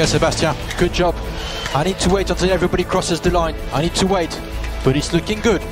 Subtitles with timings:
[0.00, 1.14] Okay, Sebastian, good job.
[1.74, 3.54] I need to wait until everybody crosses the line.
[3.70, 4.30] I need to wait,
[4.82, 5.62] but it's looking good.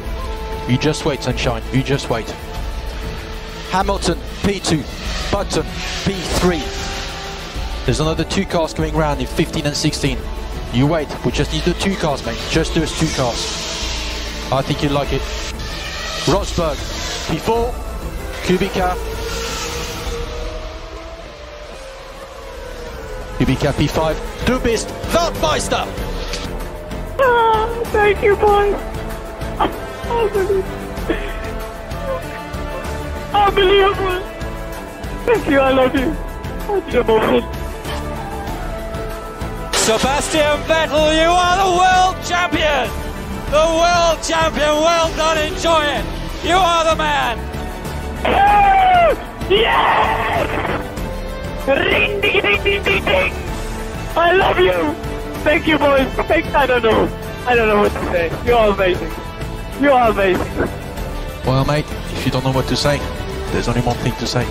[0.69, 1.63] You just wait, Sunshine.
[1.73, 2.29] You just wait.
[3.71, 5.33] Hamilton, P2.
[5.33, 5.63] Button,
[6.05, 7.87] P3.
[7.87, 10.19] There's another two cars coming round in 15 and 16.
[10.75, 11.09] You wait.
[11.25, 12.39] We just need the two cars, mate.
[12.51, 13.41] Just those two cars.
[14.53, 15.23] I think you'll like it.
[16.29, 16.77] Rosberg,
[17.29, 17.73] P4.
[18.45, 19.18] Kubica.
[23.39, 24.17] Kubica, P5.
[24.47, 25.87] Du bist Weltmeister!
[27.21, 28.75] Ah, thank you, boys.
[33.33, 34.23] Unbelievable.
[35.25, 36.17] Thank you, I love you.
[39.73, 42.91] Sebastian Vettel, you are the world champion!
[43.51, 46.05] The world champion, well done, enjoy it!
[46.45, 47.39] You are the man!
[48.25, 49.17] Yes!
[49.49, 50.88] Yes!
[51.69, 53.33] Ring, ding, ding, ding, ding, ding.
[54.17, 54.95] I love you.
[55.45, 56.09] Thank you, boys.
[56.27, 57.05] Thank, I don't know.
[57.47, 58.33] I don't know what to say.
[58.47, 59.13] You are amazing.
[59.79, 60.57] You are amazing.
[61.45, 62.97] Well, mate, if you don't know what to say,
[63.53, 64.47] there's only one thing to say.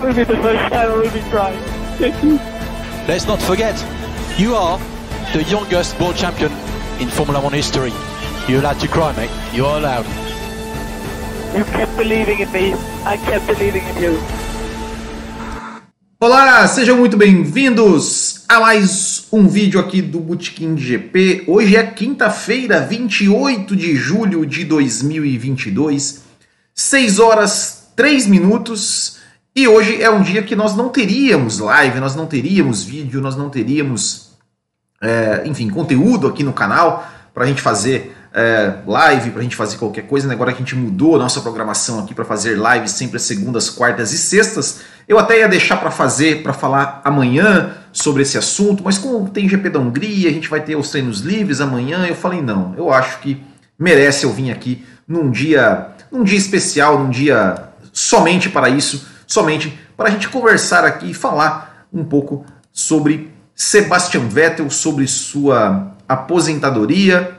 [0.00, 1.60] Will be the first time I will be crying.
[1.98, 2.36] Thank you.
[3.08, 3.74] Let's not forget,
[4.38, 4.78] you are
[5.32, 6.52] the youngest world champion
[7.00, 7.92] in Formula One history.
[8.46, 9.30] You're allowed to cry, mate.
[9.52, 10.27] You're allowed.
[11.54, 12.74] You kept believing in me.
[13.06, 14.18] I kept believing in you.
[16.20, 21.44] Olá, sejam muito bem-vindos a mais um vídeo aqui do Bootkin GP.
[21.46, 26.22] Hoje é quinta-feira, 28 de julho de 2022,
[26.74, 29.16] 6 horas 3 minutos.
[29.56, 33.36] E hoje é um dia que nós não teríamos live, nós não teríamos vídeo, nós
[33.36, 34.32] não teríamos,
[35.00, 39.56] é, enfim, conteúdo aqui no canal para a gente fazer é, live, para a gente
[39.56, 40.28] fazer qualquer coisa.
[40.28, 40.34] Né?
[40.34, 43.68] Agora que a gente mudou a nossa programação aqui para fazer lives sempre às segundas,
[43.68, 48.84] quartas e sextas, eu até ia deixar para fazer, para falar amanhã sobre esse assunto,
[48.84, 52.14] mas como tem GP da Hungria, a gente vai ter os treinos livres amanhã, eu
[52.14, 53.42] falei não, eu acho que
[53.76, 59.76] merece eu vir aqui num dia, num dia especial, num dia somente para isso, somente
[59.96, 67.37] para a gente conversar aqui e falar um pouco sobre Sebastian Vettel, sobre sua aposentadoria,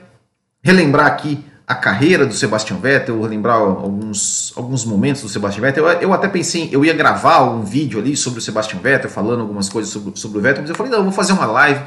[0.61, 5.87] relembrar aqui a carreira do Sebastian Vettel, relembrar alguns, alguns momentos do Sebastian Vettel.
[5.87, 9.41] Eu, eu, até pensei, eu ia gravar um vídeo ali sobre o Sebastian Vettel, falando
[9.41, 11.81] algumas coisas sobre, sobre o Vettel, mas eu falei, não, eu vou fazer uma live.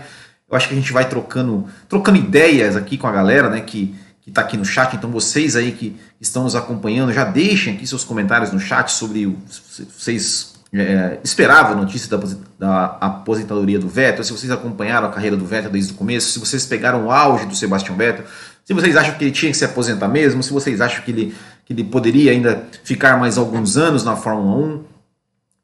[0.48, 3.94] Eu acho que a gente vai trocando, trocando ideias aqui com a galera, né, que
[4.22, 4.94] que está aqui no chat.
[4.96, 9.26] Então vocês aí que estão nos acompanhando, já deixem aqui seus comentários no chat sobre
[9.26, 12.24] o, se vocês é, esperavam a notícia da,
[12.58, 16.38] da aposentadoria do Vettel, se vocês acompanharam a carreira do Vettel desde o começo, se
[16.38, 18.24] vocês pegaram o auge do Sebastian Vettel,
[18.64, 21.34] se vocês acham que ele tinha que se aposentar mesmo, se vocês acham que ele,
[21.64, 24.84] que ele poderia ainda ficar mais alguns anos na Fórmula 1.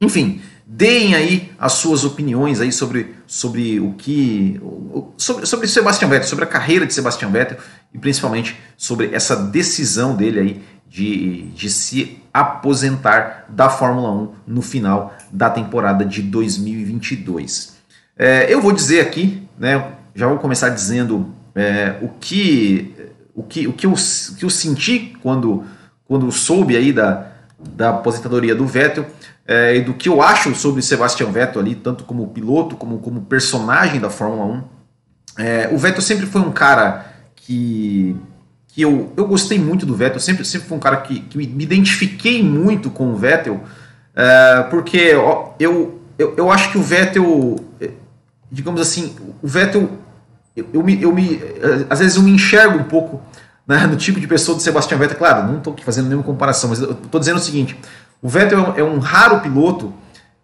[0.00, 4.60] Enfim, deem aí as suas opiniões aí sobre, sobre o que.
[5.16, 7.58] Sobre, sobre Sebastian Vettel, sobre a carreira de Sebastian Vettel
[7.92, 14.62] e principalmente sobre essa decisão dele aí de, de se aposentar da Fórmula 1 no
[14.62, 17.76] final da temporada de 2022.
[18.16, 22.94] É, eu vou dizer aqui, né, já vou começar dizendo é, o, que,
[23.34, 25.64] o, que, o, que eu, o que eu senti quando,
[26.06, 29.04] quando soube aí da, da aposentadoria do Vettel
[29.44, 33.22] é, e do que eu acho sobre Sebastian Vettel ali, tanto como piloto como como
[33.22, 34.44] personagem da Fórmula
[35.36, 35.42] 1.
[35.42, 38.16] É, o Vettel sempre foi um cara que,
[38.68, 41.64] que eu, eu gostei muito do Vettel, sempre, sempre foi um cara que, que me
[41.64, 43.60] identifiquei muito com o Vettel,
[44.14, 47.90] é, porque ó, eu, eu, eu acho que o Vettel, é,
[48.48, 49.90] digamos assim, o Vettel,
[50.72, 53.20] eu, me, eu me, é, às vezes eu me enxergo um pouco
[53.66, 56.80] né, no tipo de pessoa do Sebastian Vettel, claro, não estou fazendo nenhuma comparação, mas
[56.80, 57.78] estou dizendo o seguinte,
[58.22, 59.92] o Vettel é um raro piloto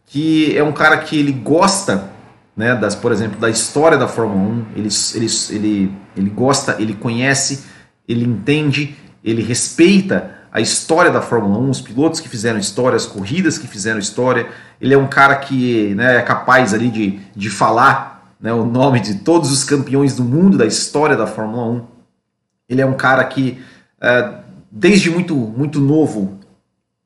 [0.07, 2.13] que é um cara que ele gosta
[2.57, 4.65] né, das, por exemplo, da história da Fórmula 1.
[4.77, 7.65] Ele, ele, ele, ele gosta, ele conhece,
[8.07, 13.07] ele entende, ele respeita a história da Fórmula 1, os pilotos que fizeram história, as
[13.07, 14.47] corridas que fizeram história.
[14.81, 18.14] Ele é um cara que né, é capaz ali de, de falar
[18.45, 21.87] né, o nome de todos os campeões do mundo da história da Fórmula 1.
[22.69, 23.59] Ele é um cara que,
[23.99, 24.35] é,
[24.71, 26.39] desde muito, muito novo,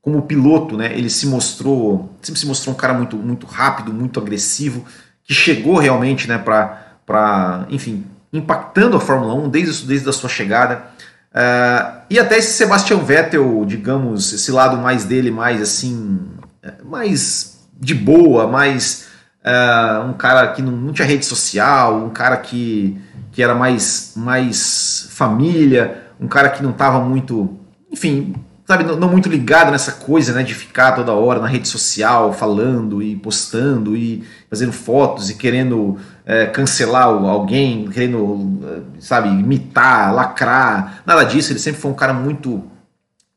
[0.03, 4.19] como piloto, né, ele se mostrou, sempre se mostrou um cara muito, muito rápido, muito
[4.19, 4.85] agressivo,
[5.23, 10.87] que chegou realmente né, para, enfim, impactando a Fórmula 1 desde, desde a sua chegada.
[11.31, 16.19] Uh, e até esse Sebastian Vettel, digamos, esse lado mais dele, mais assim,
[16.61, 19.08] é, mais de boa, mais
[19.49, 23.01] uh, um cara que não, não, tinha rede social, um cara que,
[23.33, 27.59] que era mais, mais família, um cara que não estava muito,
[27.91, 28.35] enfim,
[28.67, 32.33] sabe, não, não, muito ligado nessa coisa, né, de ficar toda hora na rede social
[32.33, 35.97] falando e postando e fazendo fotos e querendo
[36.27, 41.53] é, cancelar alguém, querendo, sabe, imitar, lacrar, nada disso.
[41.53, 42.63] Ele sempre foi um cara muito,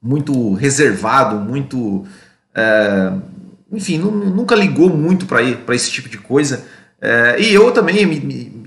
[0.01, 2.03] muito reservado, muito,
[2.53, 3.13] é,
[3.71, 6.65] enfim, nunca ligou muito para esse tipo de coisa.
[7.01, 8.61] É, e eu também me, me,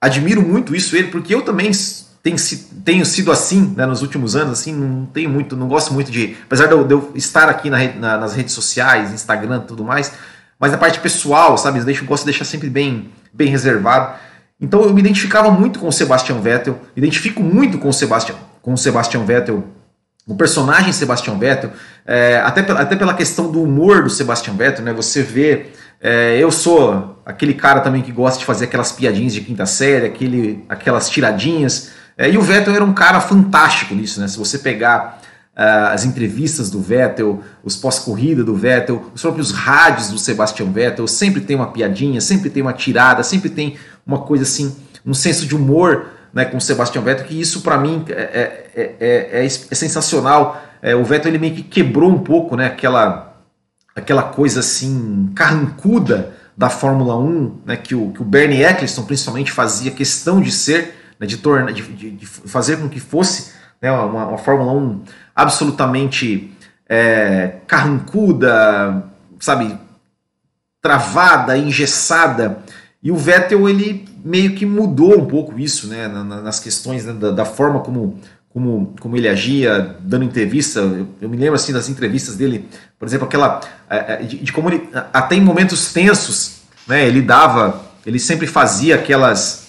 [0.00, 1.70] admiro muito isso ele, porque eu também
[2.22, 2.36] tenho,
[2.84, 6.36] tenho sido assim né, nos últimos anos, assim, não tenho muito, não gosto muito de,
[6.44, 10.12] apesar de eu, de eu estar aqui na, na, nas redes sociais, Instagram, tudo mais,
[10.58, 14.18] mas a parte pessoal, sabe, eu, gosto de deixar sempre bem, bem reservado.
[14.58, 18.72] Então eu me identificava muito com o Sebastian Vettel, identifico muito com o Sebastian, com
[18.72, 19.64] o Sebastian Vettel,
[20.26, 21.70] o personagem Sebastian Vettel,
[22.04, 24.92] é, até, até pela questão do humor do Sebastian Vettel, né?
[24.92, 25.66] Você vê,
[26.00, 30.06] é, eu sou aquele cara também que gosta de fazer aquelas piadinhas de quinta série,
[30.06, 31.92] aquele, aquelas tiradinhas.
[32.18, 34.26] É, e o Vettel era um cara fantástico nisso, né?
[34.26, 35.20] Se você pegar
[35.56, 41.06] uh, as entrevistas do Vettel, os pós-corrida do Vettel, os próprios rádios do Sebastian Vettel,
[41.06, 44.74] sempre tem uma piadinha, sempre tem uma tirada, sempre tem uma coisa assim,
[45.04, 48.96] um senso de humor né, com o Sebastian Vettel, que isso para mim é, é,
[49.00, 50.62] é, é, sensacional.
[51.00, 53.40] o Vettel ele meio que quebrou um pouco né, aquela,
[53.94, 59.50] aquela coisa assim carrancuda da Fórmula 1, né, que, o, que o Bernie Eccleston principalmente
[59.50, 63.90] fazia questão de ser né, de, torna, de, de, de, fazer com que fosse né,
[63.90, 65.04] uma, uma Fórmula 1
[65.34, 66.54] absolutamente
[66.86, 69.04] é, carrancuda,
[69.40, 69.78] sabe,
[70.82, 72.58] travada, engessada.
[73.06, 77.30] E o Vettel ele meio que mudou um pouco isso, né, nas questões né, da,
[77.30, 78.18] da, forma como,
[78.48, 80.80] como, como ele agia, dando entrevista.
[80.80, 82.68] Eu, eu, me lembro assim das entrevistas dele,
[82.98, 87.22] por exemplo, aquela é, é, de, de como ele até em momentos tensos, né, ele
[87.22, 89.68] dava, ele sempre fazia aquelas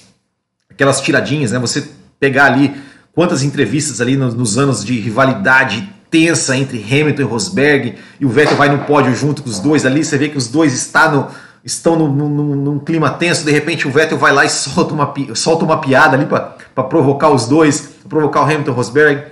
[0.67, 1.59] aquelas tiradinhas, né?
[1.59, 1.87] Você
[2.19, 2.73] pegar ali
[3.13, 8.29] quantas entrevistas ali nos, nos anos de rivalidade tensa entre Hamilton e Rosberg e o
[8.29, 11.11] Vettel vai no pódio junto com os dois ali, você vê que os dois está
[11.11, 11.27] no,
[11.63, 15.65] estão no, num clima tenso, de repente o Vettel vai lá e solta uma, solta
[15.65, 19.23] uma piada ali para provocar os dois, provocar o Hamilton Rosberg.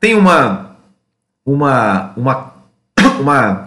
[0.00, 0.76] Tem uma
[1.44, 2.54] uma uma
[3.20, 3.66] uma,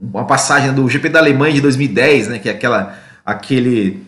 [0.00, 4.06] uma passagem do GP da Alemanha de 2010, né, que é aquela aquele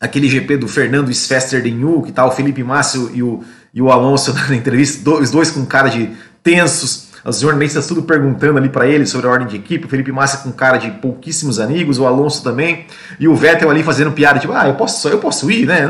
[0.00, 3.90] aquele GP do Fernando Svester Denhu, que tá o Felipe Massa e o, e o
[3.90, 6.10] Alonso na entrevista, os dois com cara de
[6.42, 10.12] tensos, os jornalistas tudo perguntando ali para ele sobre a ordem de equipe, o Felipe
[10.12, 12.86] Massa com cara de pouquíssimos amigos, o Alonso também,
[13.18, 15.88] e o Vettel ali fazendo piada, tipo, ah, eu posso, eu posso ir, né?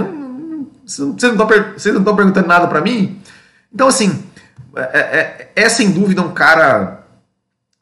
[0.85, 0.99] Vocês
[1.95, 3.21] não estão perguntando nada para mim?
[3.73, 4.25] Então, assim,
[4.77, 6.99] é, é, é, sem dúvida um cara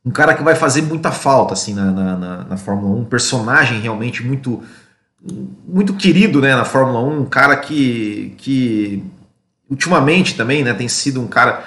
[0.05, 3.81] um cara que vai fazer muita falta assim na, na, na Fórmula 1, um personagem
[3.81, 4.63] realmente muito
[5.67, 9.05] muito querido né, na Fórmula 1, um cara que, que
[9.69, 11.65] ultimamente também né, tem sido um cara.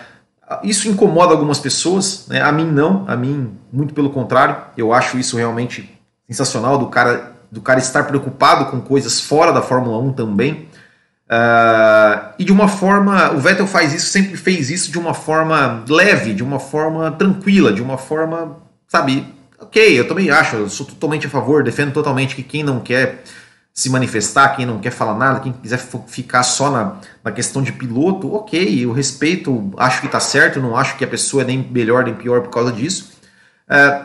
[0.64, 5.18] Isso incomoda algumas pessoas, né, a mim não, a mim muito pelo contrário, eu acho
[5.18, 5.90] isso realmente
[6.30, 10.68] sensacional do cara, do cara estar preocupado com coisas fora da Fórmula 1 também.
[11.32, 15.84] Uh, e de uma forma, o Vettel faz isso, sempre fez isso de uma forma
[15.88, 19.26] leve, de uma forma tranquila, de uma forma, sabe,
[19.58, 23.24] ok, eu também acho, eu sou totalmente a favor, defendo totalmente que quem não quer
[23.74, 27.72] se manifestar, quem não quer falar nada, quem quiser ficar só na, na questão de
[27.72, 31.58] piloto, ok, eu respeito, acho que está certo, não acho que a pessoa é nem
[31.72, 33.14] melhor nem pior por causa disso.
[33.70, 34.02] É,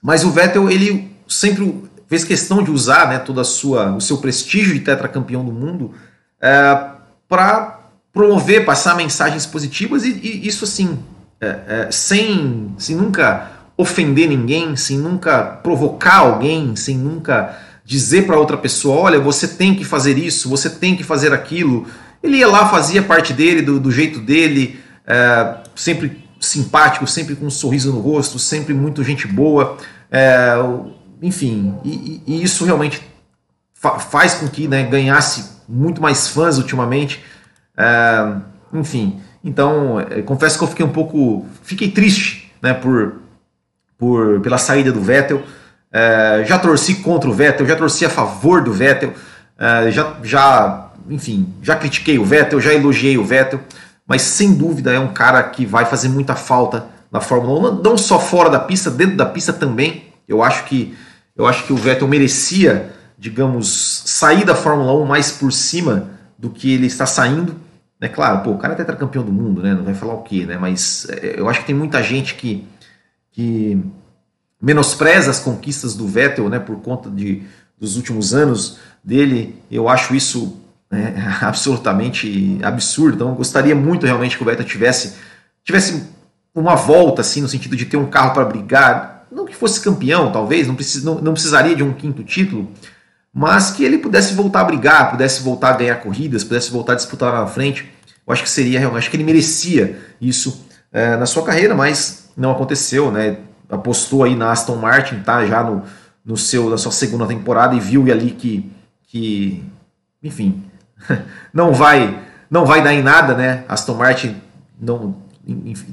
[0.00, 4.18] mas o Vettel, ele sempre fez questão de usar né, toda a sua, o seu
[4.18, 5.94] prestígio de tetracampeão do mundo
[6.40, 6.90] é,
[7.28, 7.80] para
[8.12, 10.98] promover, passar mensagens positivas e, e isso assim,
[11.40, 17.58] é, é, sem, sem nunca ofender ninguém, sem nunca provocar alguém, sem nunca
[17.92, 21.86] dizer para outra pessoa: olha, você tem que fazer isso, você tem que fazer aquilo.
[22.22, 27.46] Ele ia lá, fazia parte dele, do, do jeito dele, é, sempre simpático, sempre com
[27.46, 29.76] um sorriso no rosto, sempre muito gente boa.
[30.10, 30.54] É,
[31.20, 33.02] enfim, e, e, isso realmente
[33.74, 37.22] fa faz com que né, ganhasse muito mais fãs ultimamente.
[37.76, 38.36] É,
[38.72, 41.46] enfim, então confesso que eu fiquei um pouco.
[41.62, 43.16] Fiquei triste né, por,
[43.98, 45.42] por, pela saída do Vettel.
[45.92, 49.12] É, já torci contra o Vettel, já torci a favor do Vettel,
[49.58, 53.60] é, já, já, enfim, já critiquei o Vettel, já elogiei o Vettel,
[54.06, 57.98] mas sem dúvida é um cara que vai fazer muita falta na Fórmula 1, não
[57.98, 60.04] só fora da pista, dentro da pista também.
[60.26, 60.96] Eu acho que
[61.36, 66.50] eu acho que o Vettel merecia, digamos, sair da Fórmula 1 mais por cima do
[66.50, 67.56] que ele está saindo.
[68.00, 69.74] É claro, pô, o cara é tetracampeão do mundo, né?
[69.74, 70.58] Não vai falar o quê, né?
[70.58, 72.66] Mas é, eu acho que tem muita gente que,
[73.30, 73.82] que
[74.62, 77.42] menospreza as conquistas do Vettel, né, por conta de,
[77.78, 79.60] dos últimos anos dele.
[79.68, 80.56] Eu acho isso
[80.88, 83.16] né, absolutamente absurdo.
[83.16, 85.14] Então, gostaria muito realmente que o Vettel tivesse
[85.64, 86.04] tivesse
[86.54, 89.26] uma volta, assim, no sentido de ter um carro para brigar.
[89.30, 92.70] Não que fosse campeão, talvez, não, precis, não, não precisaria de um quinto título,
[93.32, 96.96] mas que ele pudesse voltar a brigar, pudesse voltar a ganhar corridas, pudesse voltar a
[96.96, 97.90] disputar na frente.
[98.26, 102.30] Eu acho que seria realmente, acho que ele merecia isso é, na sua carreira, mas
[102.36, 103.38] não aconteceu, né?
[103.72, 105.82] Apostou aí na Aston Martin, tá já no,
[106.24, 108.70] no seu, na sua segunda temporada e viu ali que,
[109.08, 109.64] que
[110.22, 110.62] enfim,
[111.52, 113.64] não vai não vai dar em nada, né?
[113.66, 114.36] Aston Martin
[114.78, 115.16] não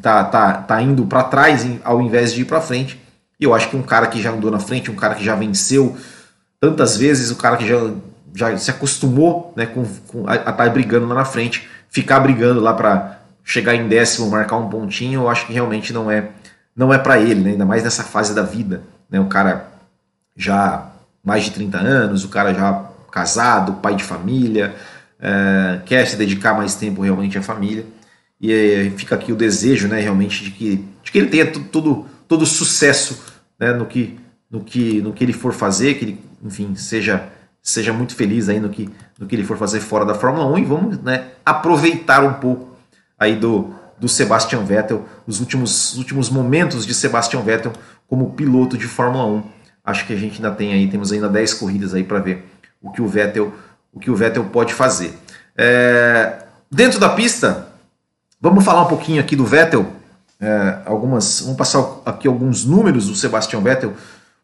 [0.02, 3.00] tá, tá, tá indo para trás ao invés de ir para frente.
[3.40, 5.36] E eu acho que um cara que já andou na frente, um cara que já
[5.36, 5.96] venceu
[6.60, 7.78] tantas vezes, o um cara que já,
[8.36, 12.60] já se acostumou né, com, com a estar tá brigando lá na frente, ficar brigando
[12.60, 16.28] lá para chegar em décimo, marcar um pontinho, eu acho que realmente não é
[16.80, 17.50] não é para ele, né?
[17.52, 18.82] ainda mais nessa fase da vida.
[19.10, 19.20] Né?
[19.20, 19.70] O cara
[20.34, 20.90] já
[21.22, 24.74] mais de 30 anos, o cara já casado, pai de família,
[25.20, 27.86] é, quer se dedicar mais tempo realmente à família.
[28.40, 32.06] E é, fica aqui o desejo né, realmente de que, de que ele tenha todo,
[32.26, 33.26] todo sucesso
[33.60, 34.18] né, no, que,
[34.50, 37.28] no, que, no que ele for fazer, que ele, enfim, seja,
[37.62, 40.58] seja muito feliz aí no que, no que ele for fazer fora da Fórmula 1
[40.58, 42.78] e vamos né, aproveitar um pouco
[43.20, 47.74] aí do, do Sebastian Vettel, os últimos, últimos momentos de Sebastian Vettel
[48.08, 49.44] como piloto de Fórmula 1.
[49.84, 52.46] Acho que a gente ainda tem aí, temos ainda 10 corridas aí para ver
[52.82, 53.54] o que o Vettel,
[53.94, 55.18] o que o Vettel pode fazer.
[55.58, 57.68] É, dentro da pista,
[58.40, 59.86] vamos falar um pouquinho aqui do Vettel.
[60.40, 63.94] É, algumas, vamos passar aqui alguns números do Sebastian Vettel.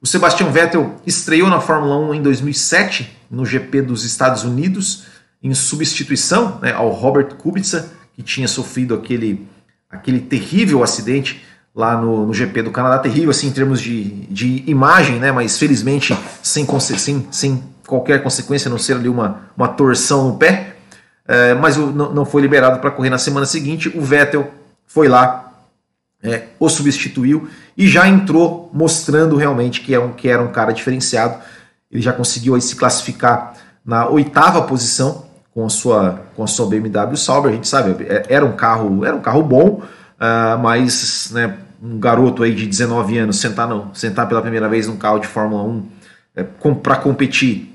[0.02, 5.06] O Sebastian Vettel estreou na Fórmula 1 em 2007 no GP dos Estados Unidos
[5.42, 7.86] em substituição né, ao Robert Kubica
[8.16, 9.46] que tinha sofrido aquele,
[9.90, 11.44] aquele terrível acidente
[11.76, 15.32] lá no, no GP do Canadá, terrível assim em termos de, de imagem, né?
[15.32, 20.38] mas felizmente sem, sem, sem qualquer consequência, a não ser ali uma, uma torção no
[20.38, 20.76] pé.
[21.28, 23.92] É, mas o, não, não foi liberado para correr na semana seguinte.
[23.96, 24.50] O Vettel
[24.86, 25.52] foi lá,
[26.24, 30.72] é, o substituiu e já entrou mostrando realmente que, é um, que era um cara
[30.72, 31.36] diferenciado.
[31.92, 33.54] Ele já conseguiu aí se classificar
[33.84, 35.25] na oitava posição
[35.56, 39.06] com a sua com a sua BMW Sauber, a gente sabe, é, era um carro,
[39.06, 43.96] era um carro bom, uh, mas né, um garoto aí de 19 anos sentar não,
[43.96, 45.86] sentar pela primeira vez num carro de Fórmula 1
[46.36, 47.74] é, com, para competir,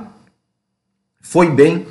[1.22, 1.88] Foi bem.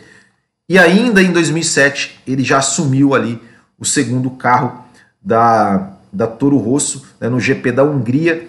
[0.68, 3.40] E ainda em 2007 ele já assumiu ali
[3.78, 4.84] o segundo carro
[5.22, 8.48] da, da Toro Rosso né, no GP da Hungria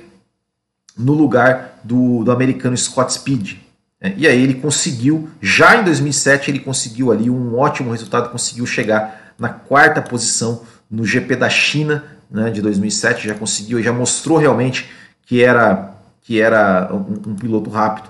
[0.97, 3.64] no lugar do, do americano Scott Speed.
[4.01, 8.65] É, e aí ele conseguiu, já em 2007, ele conseguiu ali um ótimo resultado, conseguiu
[8.65, 14.37] chegar na quarta posição no GP da China né, de 2007, já conseguiu, já mostrou
[14.37, 14.89] realmente
[15.25, 18.09] que era, que era um, um piloto rápido.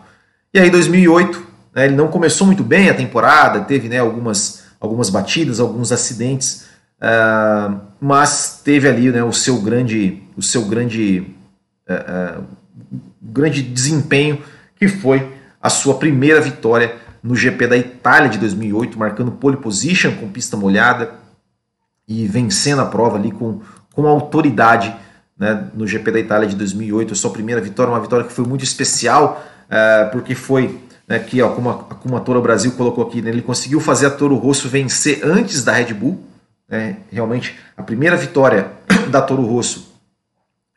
[0.53, 5.09] E aí 2008, né, ele não começou muito bem a temporada, teve né, algumas, algumas
[5.09, 6.65] batidas, alguns acidentes,
[7.01, 11.27] uh, mas teve ali né, o seu grande, o seu grande,
[11.89, 12.43] uh,
[13.21, 14.41] grande desempenho,
[14.75, 20.11] que foi a sua primeira vitória no GP da Itália de 2008, marcando pole position
[20.11, 21.15] com pista molhada
[22.07, 24.95] e vencendo a prova ali com, com autoridade
[25.35, 28.45] né, no GP da Itália de 2008, a sua primeira vitória, uma vitória que foi
[28.45, 33.03] muito especial, uh, porque foi né, que, ó, como, a, como a Toro Brasil colocou
[33.03, 36.23] aqui, né, ele conseguiu fazer a Toro Rosso vencer antes da Red Bull.
[36.69, 38.71] Né, realmente, a primeira vitória
[39.09, 39.95] da Toro Rosso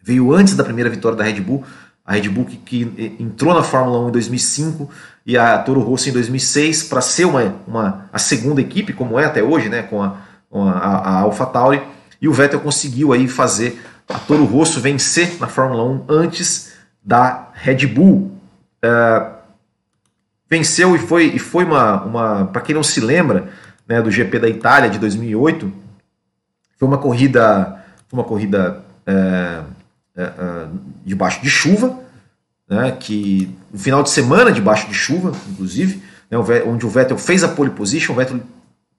[0.03, 1.63] veio antes da primeira vitória da Red Bull.
[2.09, 4.91] A Red Bull que, entrou na Fórmula 1 em 2005
[5.27, 9.27] e a Toro Rosso em 2006 para ser uma, uma, a segunda equipe, como é
[9.27, 10.17] até hoje, né, com a,
[10.51, 11.83] a, a AlphaTauri.
[12.19, 16.73] E o Vettel conseguiu aí fazer a Toro Rosso vencer na Fórmula 1 antes
[17.05, 18.33] da Red Bull.
[18.83, 19.37] Uh,
[20.49, 23.51] venceu e foi, e foi uma, uma para quem não se lembra,
[23.87, 25.71] né, do GP da Itália de 2008,
[26.79, 29.61] foi uma corrida, uma corrida é,
[31.05, 31.99] debaixo de chuva,
[32.69, 37.43] né, que no final de semana debaixo de chuva, inclusive, né, onde o Vettel fez
[37.45, 38.41] a pole position, o Vettel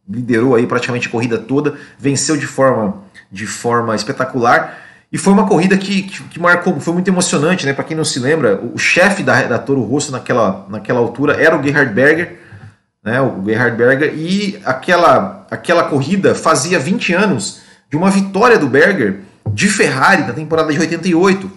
[0.08, 5.48] liderou aí praticamente a corrida toda, venceu de forma, de forma espetacular e foi uma
[5.48, 7.74] corrida que, que, que, marcou, foi muito emocionante, né?
[7.74, 11.34] Para quem não se lembra, o, o chefe da, da Toro Rosso naquela, naquela altura
[11.34, 12.40] era o Gerhard Berger,
[13.04, 13.20] né?
[13.20, 19.22] O Gerhard Berger, e aquela, aquela corrida fazia 20 anos de uma vitória do Berger
[19.54, 21.52] de Ferrari na temporada de 88,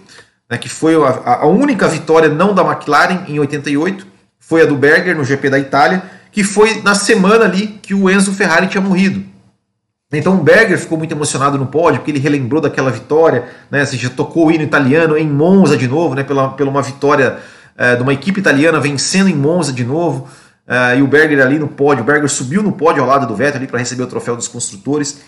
[0.49, 0.57] né?
[0.57, 4.05] que foi a, a única vitória não da McLaren em 88,
[4.39, 8.09] foi a do Berger no GP da Itália, que foi na semana ali que o
[8.09, 9.23] Enzo Ferrari tinha morrido.
[10.11, 13.81] Então o Berger ficou muito emocionado no pódio, porque ele relembrou daquela vitória, né?
[13.81, 16.23] Assim, já tocou o hino italiano em Monza de novo, né?
[16.23, 17.37] Pela, pela uma vitória
[17.75, 20.27] é, de uma equipe italiana vencendo em Monza de novo.
[20.67, 23.35] É, e o Berger ali no pódio, o Berger subiu no pódio ao lado do
[23.35, 25.21] Vettel ali para receber o troféu dos construtores.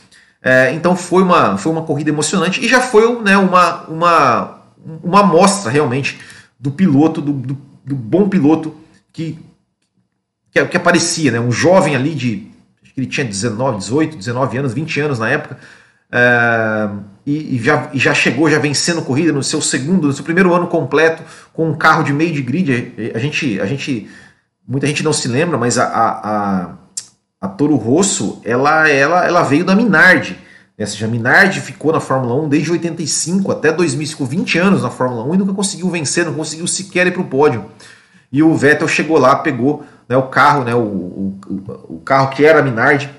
[0.47, 4.61] É, então foi uma, foi uma corrida emocionante e já foi né, uma, uma,
[5.03, 6.19] uma amostra realmente
[6.59, 8.75] do piloto, do, do, do bom piloto
[9.11, 9.39] que,
[10.51, 11.39] que, que aparecia, né?
[11.39, 12.51] Um jovem ali de
[12.93, 15.57] que ele tinha 19, 18, 19 anos, 20 anos na época,
[16.11, 16.89] é,
[17.25, 20.53] e, e, já, e já chegou já vencendo corrida no seu segundo, no seu primeiro
[20.53, 22.93] ano completo com um carro de meio de grid.
[23.15, 24.07] A gente, a gente,
[24.65, 26.73] muita gente não se lembra, mas a, a, a,
[27.39, 30.37] a Toro Rosso, ela, ela, ela veio da Minardi.
[30.77, 34.89] Ou seja, a Minardi ficou na Fórmula 1 desde 85 até 2005, 20 anos na
[34.89, 37.65] Fórmula 1 e nunca conseguiu vencer, não conseguiu sequer ir para o pódio.
[38.31, 41.39] E o Vettel chegou lá, pegou né, o carro, né, o, o,
[41.89, 43.09] o, carro que era a Minardi,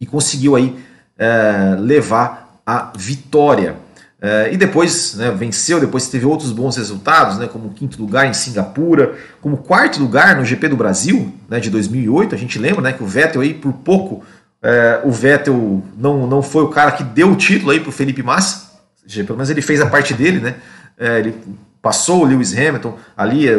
[0.00, 0.78] e conseguiu aí
[1.18, 3.76] é, levar a vitória.
[4.20, 8.34] É, e depois né, venceu, depois teve outros bons resultados, né, como quinto lugar em
[8.34, 12.34] Singapura, como quarto lugar no GP do Brasil né, de 2008.
[12.34, 14.24] A gente lembra né, que o Vettel aí por pouco,
[14.60, 17.92] é, o Vettel não, não foi o cara que deu o título aí para o
[17.92, 18.68] Felipe Massa,
[19.14, 20.56] pelo menos ele fez a parte dele, né?
[20.98, 21.34] É, ele
[21.80, 23.54] passou o Lewis Hamilton ali é,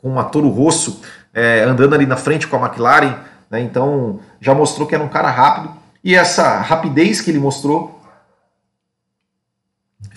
[0.00, 1.00] com uma Toro Rosso
[1.34, 3.16] é, andando ali na frente com a McLaren,
[3.50, 3.60] né?
[3.60, 5.74] então já mostrou que era um cara rápido.
[6.04, 7.95] E essa rapidez que ele mostrou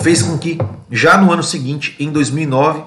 [0.02, 0.58] fez com que
[0.90, 2.84] já no ano seguinte, em 2009,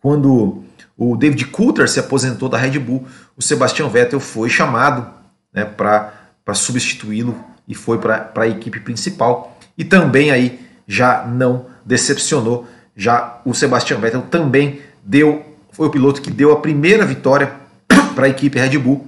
[0.00, 0.64] quando
[0.96, 5.06] o David Coulter se aposentou da Red Bull, o Sebastian Vettel foi chamado
[5.52, 9.58] né, para substituí-lo e foi para a equipe principal.
[9.76, 12.66] E também aí já não decepcionou,
[12.96, 17.54] já o Sebastian Vettel também deu foi o piloto que deu a primeira vitória
[18.14, 19.06] para a equipe Red Bull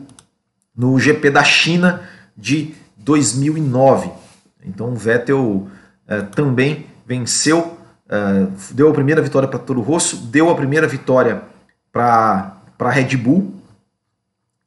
[0.75, 2.03] no GP da China
[2.35, 4.11] de 2009.
[4.65, 5.69] Então o Vettel
[6.09, 11.43] eh, também venceu, eh, deu a primeira vitória para Toro Rosso, deu a primeira vitória
[11.93, 13.55] para Red Bull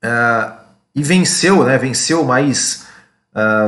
[0.02, 0.52] eh,
[0.96, 1.78] e venceu, né?
[1.78, 2.88] Venceu mais,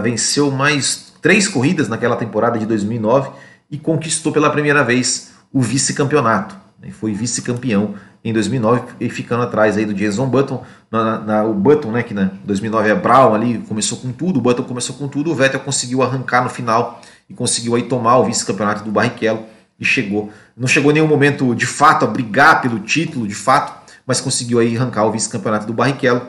[0.01, 3.29] venceu mais três corridas naquela temporada de 2009
[3.69, 6.55] e conquistou pela primeira vez o vice-campeonato.
[6.81, 6.91] Né?
[6.91, 11.91] Foi vice-campeão em 2009 e ficando atrás aí do Jason Button, na, na, o Button,
[11.91, 15.31] né, que em 2009 é Brown ali, começou com tudo, o Button começou com tudo,
[15.31, 19.45] o Vettel conseguiu arrancar no final e conseguiu aí tomar o vice-campeonato do Barrichello
[19.79, 23.93] e chegou, não chegou em nenhum momento de fato a brigar pelo título, de fato,
[24.05, 26.27] mas conseguiu aí arrancar o vice-campeonato do Barrichello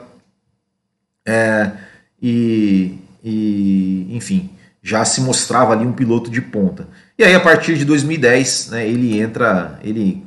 [1.27, 1.73] é,
[2.23, 4.51] e, e, enfim,
[4.83, 6.89] já se mostrava ali um piloto de ponta.
[7.19, 10.25] E aí a partir de 2010, né, ele entra, ele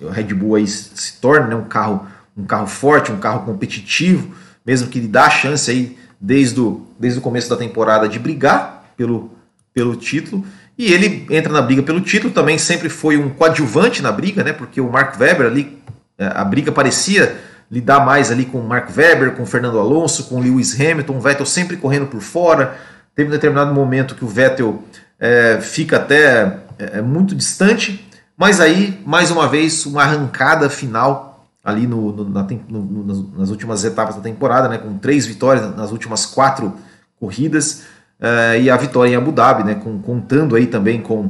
[0.00, 4.34] o Red Bull aí se torna né, um carro um carro forte, um carro competitivo,
[4.64, 8.18] mesmo que ele dá a chance aí desde o, desde o começo da temporada de
[8.18, 9.30] brigar pelo,
[9.72, 10.44] pelo título.
[10.76, 14.52] E ele entra na briga pelo título, também sempre foi um coadjuvante na briga, né?
[14.52, 15.78] Porque o Mark Webber ali,
[16.18, 17.36] é, a briga parecia
[17.70, 21.16] lidar mais ali com o Mark Webber, com o Fernando Alonso, com o Lewis Hamilton,
[21.16, 22.76] o Vettel sempre correndo por fora,
[23.14, 24.82] Teve um determinado momento que o Vettel
[25.20, 31.86] é, fica até é, muito distante, mas aí, mais uma vez, uma arrancada final ali
[31.86, 36.24] no, no, na, no, nas últimas etapas da temporada, né, com três vitórias nas últimas
[36.26, 36.74] quatro
[37.20, 37.82] corridas,
[38.22, 41.28] uh, e a vitória em Abu Dhabi, né, com, contando aí também com,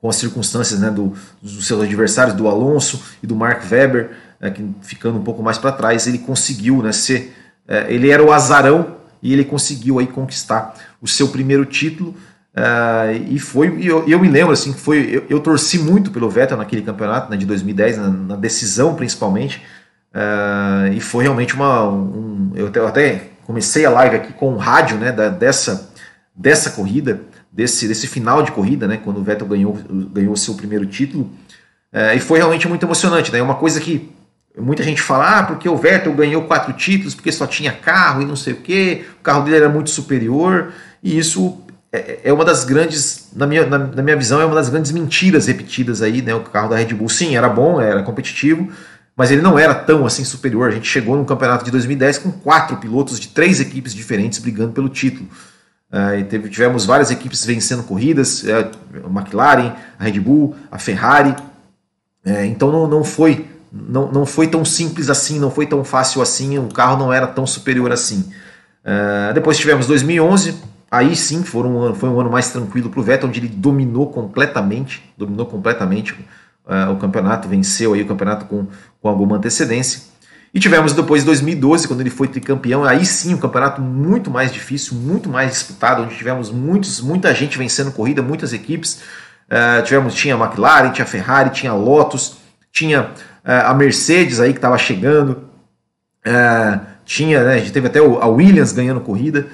[0.00, 4.10] com as circunstâncias né, do, dos seus adversários, do Alonso e do Mark Webber,
[4.42, 7.34] uh, que ficando um pouco mais para trás, ele conseguiu né, ser.
[7.68, 12.14] Uh, ele era o azarão e ele conseguiu aí conquistar o seu primeiro título.
[12.56, 16.56] Uh, e foi, eu, eu, me lembro assim, foi, eu, eu, torci muito pelo Vettel
[16.56, 19.62] naquele campeonato né, de 2010, na, na decisão principalmente,
[20.14, 21.86] uh, e foi realmente uma.
[21.86, 25.88] Um, eu, até, comecei a live aqui com o rádio né, da, dessa,
[26.34, 27.20] dessa corrida,
[27.52, 29.78] desse, desse final de corrida, né, quando o Vettel ganhou,
[30.12, 31.30] ganhou seu primeiro título,
[31.92, 33.32] uh, e foi realmente muito emocionante.
[33.32, 34.12] Né, uma coisa que
[34.58, 38.24] muita gente fala, ah, porque o Vettel ganhou quatro títulos, porque só tinha carro e
[38.24, 42.44] não sei o que, o carro dele era muito superior, e isso é, é uma
[42.44, 46.20] das grandes, na minha, na, na, minha visão, é uma das grandes mentiras repetidas aí,
[46.20, 46.34] né?
[46.34, 48.72] O carro da Red Bull, sim, era bom, era competitivo,
[49.16, 50.68] mas ele não era tão assim superior.
[50.68, 54.72] A gente chegou no campeonato de 2010 com quatro pilotos de três equipes diferentes brigando
[54.72, 55.26] pelo título.
[55.90, 61.30] Uh, teve, tivemos várias equipes vencendo corridas, a McLaren, a Red Bull, a Ferrari.
[62.26, 66.20] Uh, então não, não foi não, não foi tão simples assim, não foi tão fácil
[66.20, 68.30] assim, o carro não era tão superior assim.
[68.84, 73.00] Uh, depois tivemos 2011, Aí sim foi um ano, foi um ano mais tranquilo para
[73.00, 76.16] o Vettel, onde ele dominou completamente, dominou completamente
[76.92, 78.66] o campeonato, venceu aí o campeonato com,
[79.06, 80.00] com alguma antecedência.
[80.52, 84.96] E tivemos depois 2012, quando ele foi tricampeão, aí sim um campeonato muito mais difícil,
[84.96, 89.00] muito mais disputado, onde tivemos muitos, muita gente vencendo corrida, muitas equipes.
[89.48, 92.38] Uh, tivemos, tinha a McLaren, tinha a Ferrari, tinha a Lotus,
[92.72, 95.44] tinha uh, a Mercedes aí que estava chegando,
[96.26, 99.46] uh, tinha, né, a gente teve até a Williams ganhando corrida.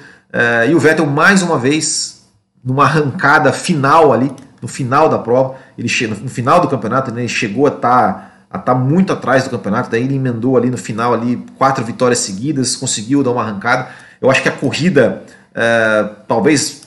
[0.67, 2.25] E o Vettel, mais uma vez,
[2.65, 5.87] numa arrancada final ali, no final da prova, ele
[6.23, 9.89] no final do campeonato, né, ele chegou a estar tá, tá muito atrás do campeonato,
[9.89, 13.89] daí ele emendou ali no final ali quatro vitórias seguidas, conseguiu dar uma arrancada.
[14.21, 16.83] Eu acho que a corrida, uh, talvez,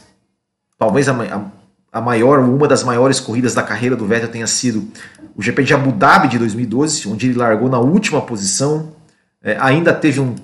[0.79, 1.40] talvez a, a,
[1.92, 4.88] a maior, uma das maiores corridas da carreira do Vettel tenha sido
[5.35, 8.92] o GP de Abu Dhabi de 2012, onde ele largou na última posição,
[9.44, 10.37] uh, ainda teve um,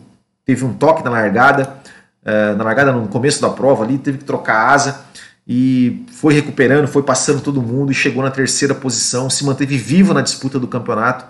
[0.44, 1.76] teve um toque na largada,
[2.24, 5.04] uh, na largada, no começo da prova ali, teve que trocar asa
[5.46, 10.14] e foi recuperando, foi passando todo mundo e chegou na terceira posição, se manteve vivo
[10.14, 11.24] na disputa do campeonato.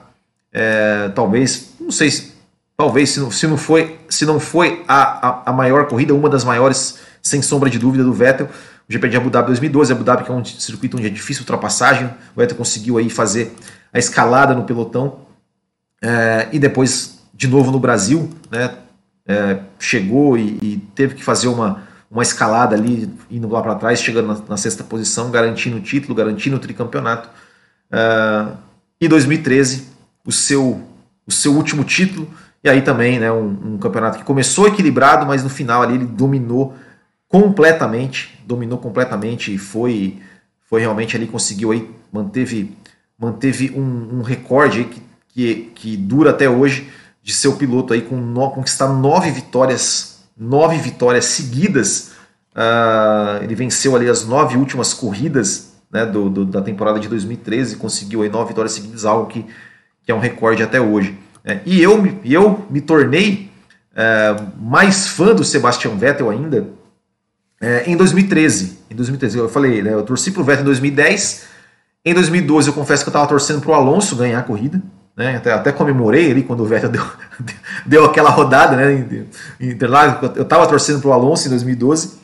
[0.53, 2.33] É, talvez, não sei se
[2.77, 6.29] talvez se não, se não foi, se não foi a, a, a, maior corrida, uma
[6.29, 8.49] das maiores, sem sombra de dúvida, do Vettel.
[8.89, 11.43] O GP de Abu Dhabi 2012, Abu Dhabi que é um circuito onde é difícil
[11.43, 13.55] ultrapassagem, o Vettel conseguiu aí fazer
[13.93, 15.21] a escalada no pelotão
[16.03, 18.75] é, e depois de novo no Brasil, né,
[19.27, 24.03] é, chegou e, e, teve que fazer uma, uma escalada ali, indo lá para trás,
[24.03, 27.31] chegando na, na, sexta posição, garantindo o título, garantindo o tricampeonato.
[27.91, 28.55] Uh,
[29.01, 29.89] e 2013,
[30.23, 30.83] o seu,
[31.27, 32.29] o seu último título,
[32.63, 36.05] e aí também né, um, um, campeonato que começou equilibrado, mas no final ali ele
[36.05, 36.75] dominou
[37.29, 40.21] completamente, dominou completamente e foi,
[40.69, 42.77] foi realmente ali, conseguiu aí, manteve,
[43.19, 46.91] manteve um, um recorde que, que, que dura até hoje,
[47.23, 52.13] de seu piloto aí com no, conquistar nove vitórias, nove vitórias seguidas.
[52.55, 57.75] Uh, ele venceu ali as nove últimas corridas né, do, do, da temporada de 2013
[57.75, 59.45] e conseguiu aí nove vitórias seguidas, algo que,
[60.05, 61.19] que é um recorde até hoje.
[61.45, 63.51] É, e eu, eu me tornei
[63.95, 66.69] é, mais fã do Sebastian Vettel ainda
[67.61, 68.79] é, em 2013.
[68.91, 71.45] Em 2013, eu falei, né, eu torci pro Vettel em 2010.
[72.05, 74.83] Em 2012, eu confesso que eu estava torcendo pro Alonso ganhar a corrida.
[75.17, 75.37] Né?
[75.37, 77.05] Até, até comemorei ali quando o Vettel deu,
[77.85, 79.27] deu aquela rodada né?
[79.61, 80.37] Interlagos.
[80.37, 82.23] Eu estava torcendo para o Alonso em 2012.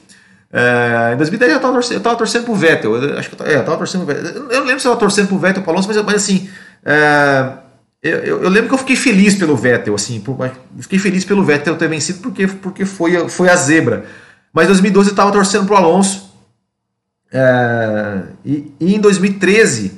[0.51, 2.97] É, em 2010 eu estava torcendo, eu torcendo para o Vettel.
[2.97, 4.43] Eu, acho que eu, é, eu torcendo pro Vettel.
[4.51, 6.03] Eu não lembro se eu estava torcendo para o Vettel ou para o Alonso, mas,
[6.03, 6.49] mas assim.
[6.85, 7.53] É,
[8.01, 10.39] eu, eu, lembro que eu fiquei feliz pelo Vettel, assim, por,
[10.79, 14.05] fiquei feliz pelo Vettel ter vencido porque, porque foi, foi a zebra.
[14.53, 16.29] Mas em 2012 eu estava torcendo para o Alonso.
[17.31, 19.98] É, e, e, em 2013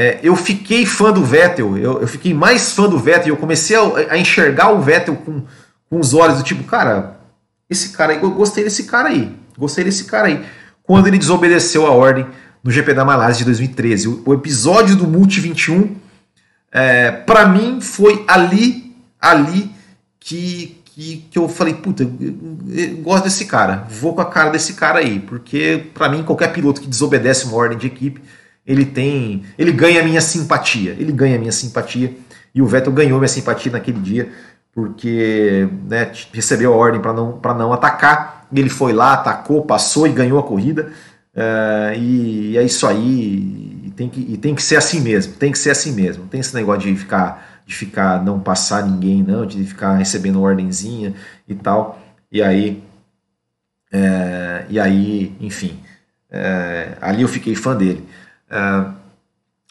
[0.00, 3.74] é, eu fiquei fã do Vettel, eu, eu, fiquei mais fã do Vettel, eu comecei
[3.74, 5.42] a, a, enxergar o Vettel com,
[5.90, 7.18] com os olhos do tipo, cara,
[7.68, 10.44] esse cara aí, eu gostei desse cara aí, gostei desse cara aí.
[10.84, 12.24] Quando ele desobedeceu a ordem
[12.62, 15.96] no GP da Malásia de 2013, o, o episódio do Multi 21,
[16.70, 19.68] é, para mim foi ali, ali
[20.20, 24.50] que, que, que eu falei, puta, eu, eu, gosto desse cara, vou com a cara
[24.50, 28.22] desse cara aí, porque para mim qualquer piloto que desobedece uma ordem de equipe
[28.68, 32.14] ele tem, ele ganha a minha simpatia, ele ganha a minha simpatia
[32.54, 34.30] e o Vettel ganhou minha simpatia naquele dia
[34.74, 38.46] porque né, recebeu a ordem para não, não atacar.
[38.54, 40.92] Ele foi lá, atacou, passou e ganhou a corrida.
[41.34, 43.82] Uh, e, e, é isso aí.
[43.86, 45.34] E tem, que, e tem que ser assim mesmo.
[45.34, 46.26] Tem que ser assim mesmo.
[46.28, 51.12] Tem esse negócio de ficar, de ficar não passar ninguém, não, de ficar recebendo ordenzinha
[51.48, 52.00] e tal.
[52.30, 52.80] E aí,
[53.90, 55.76] é, e aí, enfim,
[56.30, 58.06] é, ali eu fiquei fã dele.
[58.50, 58.84] É,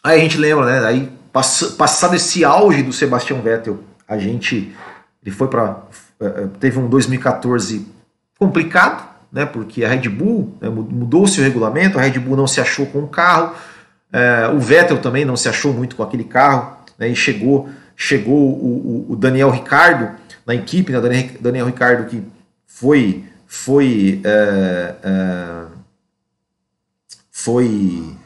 [0.02, 0.86] aí a gente lembra, né?
[0.86, 4.74] Aí passado esse auge do Sebastian Vettel, a gente
[5.22, 5.82] ele foi para
[6.20, 7.86] é, é, teve um 2014
[8.38, 9.44] complicado, né?
[9.46, 13.00] Porque a Red Bull né, mudou-se o regulamento, a Red Bull não se achou com
[13.00, 13.54] o carro,
[14.12, 17.08] é, o Vettel também não se achou muito com aquele carro, né?
[17.08, 21.00] E chegou chegou o, o, o Daniel Ricardo na equipe, né?
[21.00, 22.22] Daniel, Daniel Ricardo que
[22.66, 24.22] foi foi
[27.30, 28.17] foi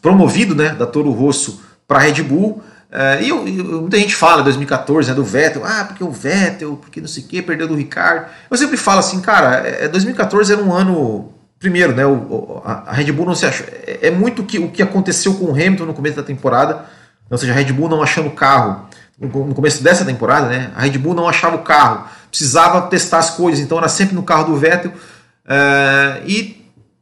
[0.00, 2.62] promovido né, da Toro Rosso para a Red Bull.
[2.90, 7.08] Uh, e, muita gente fala 2014 né, do Vettel, ah, porque o Vettel, porque não
[7.08, 8.26] sei o que, perdeu do Ricardo.
[8.50, 11.32] Eu sempre falo assim, cara, é, 2014 é, era um ano.
[11.58, 13.66] Primeiro, né, o, a, Red Bull não se achou.
[13.86, 16.86] É, é, muito que, o que aconteceu com o Hamilton no começo da temporada,
[17.28, 18.88] ou seja, a Red Bull não achando o carro
[19.20, 20.70] no começo dessa temporada, né?
[20.76, 24.22] A Red Bull não achava o carro, precisava testar as coisas, então era sempre no
[24.22, 24.92] carro do Vettel.
[24.92, 26.57] Uh, e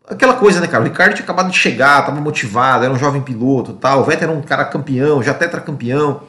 [0.09, 0.83] aquela coisa, né, cara?
[0.83, 4.01] O Ricardo tinha acabado de chegar, estava motivado, era um jovem piloto tal.
[4.01, 6.23] O Vettel era um cara campeão, já tetracampeão.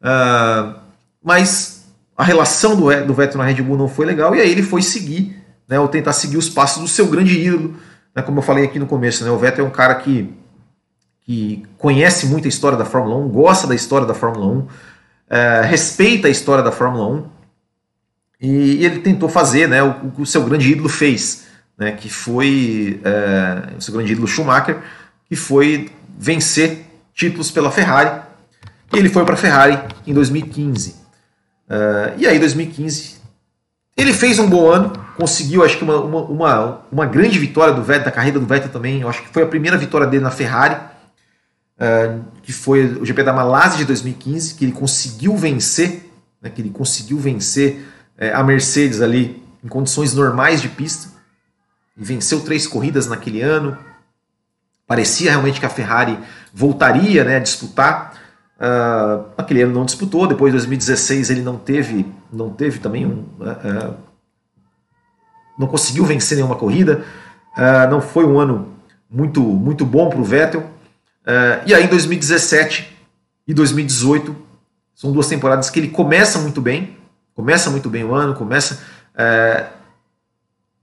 [0.00, 0.74] Uh,
[1.22, 1.84] mas
[2.16, 4.80] a relação do, do Vettel na Red Bull não foi legal e aí ele foi
[4.80, 5.36] seguir,
[5.68, 7.74] né, ou tentar seguir os passos do seu grande ídolo.
[8.14, 10.32] Né, como eu falei aqui no começo, né, o Vettel é um cara que,
[11.24, 14.68] que conhece muito a história da Fórmula 1, gosta da história da Fórmula 1, uh,
[15.28, 17.24] eh, respeita a história da Fórmula 1
[18.40, 21.45] e, e ele tentou fazer né, o que o seu grande ídolo fez
[21.78, 24.78] né, que foi é, o seu grande ídolo Schumacher,
[25.28, 28.22] que foi vencer títulos pela Ferrari.
[28.92, 30.90] E ele foi para a Ferrari em 2015.
[30.90, 30.94] Uh,
[31.68, 33.16] é, e aí, 2015,
[33.96, 37.82] ele fez um bom ano, conseguiu, acho que, uma, uma, uma, uma, grande vitória do
[37.82, 39.00] Vettel, da carreira do Vettel também.
[39.00, 43.24] Eu acho que foi a primeira vitória dele na Ferrari, uh, que foi o GP
[43.24, 46.08] da Malásia de 2015, que ele conseguiu vencer,
[46.40, 47.84] né, que ele conseguiu vencer
[48.16, 51.15] uh, a Mercedes ali em condições normais de pista
[51.96, 53.76] e venceu três corridas naquele ano.
[54.86, 56.18] Parecia realmente que a Ferrari
[56.52, 58.14] voltaria né, a disputar.
[58.58, 63.24] Uh, aquele ano não disputou, depois de 2016 ele não teve, não teve também um,
[63.40, 63.94] uh,
[65.58, 67.04] não conseguiu vencer nenhuma corrida,
[67.90, 68.74] não foi um ano
[69.10, 70.66] muito, muito bom para o Vettel.
[71.64, 72.94] e aí 2017
[73.48, 74.36] e 2018
[74.94, 76.98] são duas temporadas que ele começa muito bem,
[77.34, 78.82] começa muito bem o ano, começa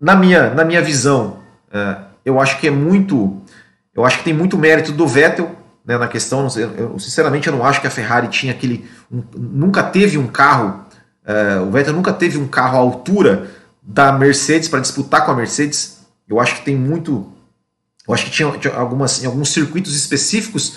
[0.04, 1.40] na minha, na minha visão,
[1.72, 3.42] é, eu acho que é muito.
[3.96, 6.46] Eu acho que tem muito mérito do Vettel né, na questão.
[6.78, 8.86] Eu, sinceramente, eu não acho que a Ferrari tinha aquele.
[9.10, 10.84] Um, nunca teve um carro.
[11.26, 13.50] É, o Vettel nunca teve um carro à altura
[13.82, 16.00] da Mercedes para disputar com a Mercedes.
[16.28, 17.32] Eu acho que tem muito.
[18.06, 20.76] Eu acho que tinha, tinha algumas, em alguns circuitos específicos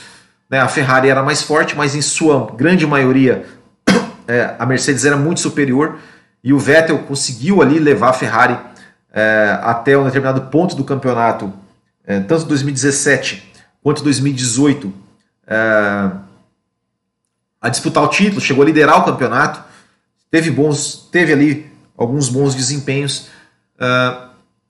[0.48, 3.44] né, a Ferrari era mais forte, mas em sua grande maioria
[4.28, 5.98] é, a Mercedes era muito superior
[6.44, 8.56] e o Vettel conseguiu ali levar a Ferrari
[9.16, 11.50] é, até um determinado ponto do campeonato,
[12.06, 13.50] é, tanto 2017
[13.82, 14.92] quanto 2018,
[15.46, 16.10] é,
[17.62, 19.64] a disputar o título, chegou a liderar o campeonato,
[20.30, 23.28] teve bons, teve ali alguns bons desempenhos,
[23.80, 24.16] é,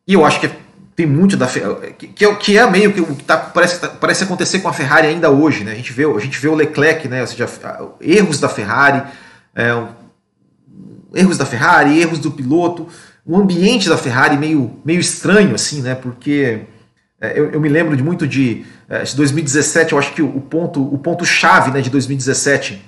[0.06, 0.48] e eu acho que
[0.94, 4.22] tem muito da que, é, que é meio que o que tá, parece, tá, parece
[4.22, 5.72] acontecer com a Ferrari ainda hoje, né?
[5.72, 7.20] A gente vê, a gente vê o Leclerc, né?
[7.20, 7.48] Ou seja,
[8.00, 9.02] erros da Ferrari,
[9.54, 9.86] é,
[11.12, 12.88] erros da Ferrari, erros do piloto,
[13.26, 15.96] o ambiente da Ferrari meio, meio estranho, assim, né?
[15.96, 16.60] Porque
[17.20, 20.40] é, eu, eu, me lembro de muito de, é, de 2017, eu acho que o,
[20.40, 22.80] ponto, o ponto chave né, de 2017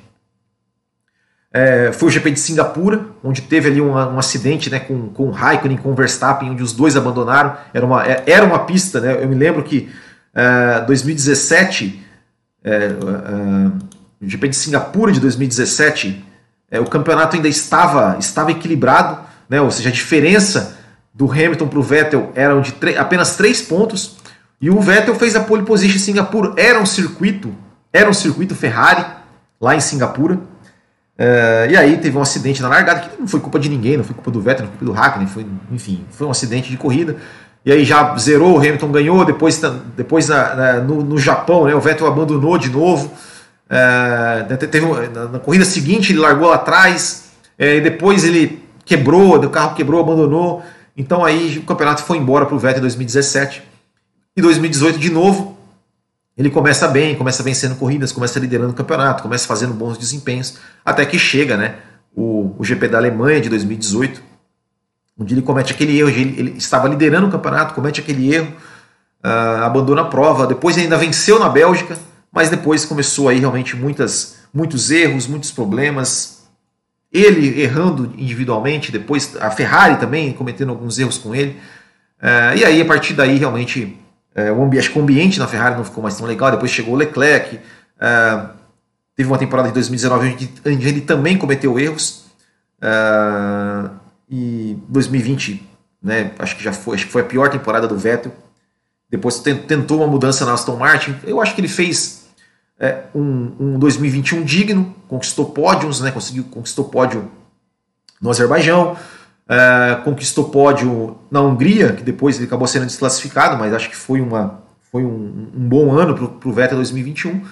[1.53, 5.25] é, foi o GP de Singapura, onde teve ali um, um acidente né, com, com
[5.25, 7.57] o Raikkonen com o Verstappen, onde os dois abandonaram.
[7.75, 9.21] Era uma, é, era uma pista, né?
[9.21, 9.91] Eu me lembro que
[10.33, 12.07] é, 2017,
[12.63, 12.91] é,
[14.21, 16.25] o GP de Singapura de 2017,
[16.81, 19.61] o campeonato ainda estava, estava equilibrado né?
[19.61, 20.79] ou seja, a diferença
[21.15, 24.17] do Hamilton para o Vettel era de apenas três pontos,
[24.61, 26.53] e o Vettel fez a pole position em Singapura.
[26.57, 27.55] Era um circuito,
[27.93, 29.05] era um circuito Ferrari
[29.61, 30.35] lá em Singapura.
[30.35, 34.05] Uh, e aí teve um acidente na largada que não foi culpa de ninguém, não
[34.05, 36.77] foi culpa do Vettel, não foi culpa do Hackney, foi, enfim, foi um acidente de
[36.77, 37.17] corrida.
[37.65, 39.61] E aí já zerou, o Hamilton ganhou, depois,
[39.97, 43.13] depois na, na, no, no, Japão, né, o Vettel abandonou de novo.
[43.67, 47.25] Uh, teve, na, na, corrida seguinte ele largou lá atrás,
[47.59, 50.63] uh, e depois ele quebrou, o carro quebrou, abandonou.
[50.97, 53.63] Então aí o campeonato foi embora para o Vettel em 2017.
[54.35, 55.57] E 2018 de novo.
[56.37, 61.05] ele começa bem, começa vencendo corridas, começa liderando o campeonato, começa fazendo bons desempenhos, até
[61.05, 61.75] que chega né,
[62.15, 64.23] o, o GP da Alemanha de 2018,
[65.19, 68.53] onde ele comete aquele erro, ele, ele estava liderando o campeonato, comete aquele erro,
[69.25, 71.99] uh, abandona a prova, depois ainda venceu na Bélgica,
[72.31, 76.38] mas depois começou aí realmente muitas, muitos erros, muitos problemas,
[77.13, 81.59] ele errando individualmente, depois a Ferrari também cometendo alguns erros com ele,
[82.21, 83.99] uh, e aí a partir daí realmente
[84.39, 86.53] é, o ambiente, acho que o ambiente na Ferrari não ficou mais tão legal.
[86.53, 87.59] Depois chegou o Leclerc.
[88.01, 88.41] É,
[89.17, 92.25] teve uma temporada de 2019 onde, ele também cometeu erros.
[92.81, 93.91] É,
[94.31, 95.67] e 2020,
[96.01, 98.33] né, acho que já foi, acho que foi a pior temporada do Vettel.
[99.11, 101.17] Depois tentou uma mudança na Aston Martin.
[101.25, 102.18] Eu acho que ele fez
[102.81, 107.31] é, um, um 2021 digno, conquistou pódios, né, conseguiu conquistou pódio
[108.21, 108.97] no Azerbaijão.
[109.49, 114.21] Uh, conquistou pódio na Hungria, que depois ele acabou sendo desclassificado, mas acho que foi,
[114.21, 114.63] uma,
[114.93, 117.43] foi um, um bom ano para o Vettel 2021.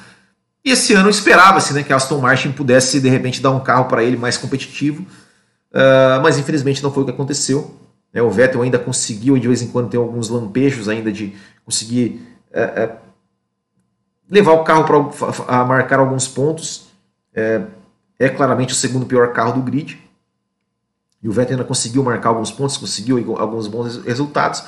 [0.62, 3.86] E esse ano esperava-se né, que a Aston Martin pudesse, de repente, dar um carro
[3.86, 5.06] para ele mais competitivo,
[5.72, 7.74] uh, mas infelizmente não foi o que aconteceu.
[8.12, 11.34] Né, o Vettel ainda conseguiu, de vez em quando, ter alguns lampejos ainda de
[11.64, 13.05] conseguir uh,
[14.28, 16.88] levar o carro para marcar alguns pontos.
[18.18, 20.06] é claramente o segundo pior carro do grid.
[21.22, 24.62] E o Vettel ainda conseguiu marcar alguns pontos, conseguiu alguns bons resultados,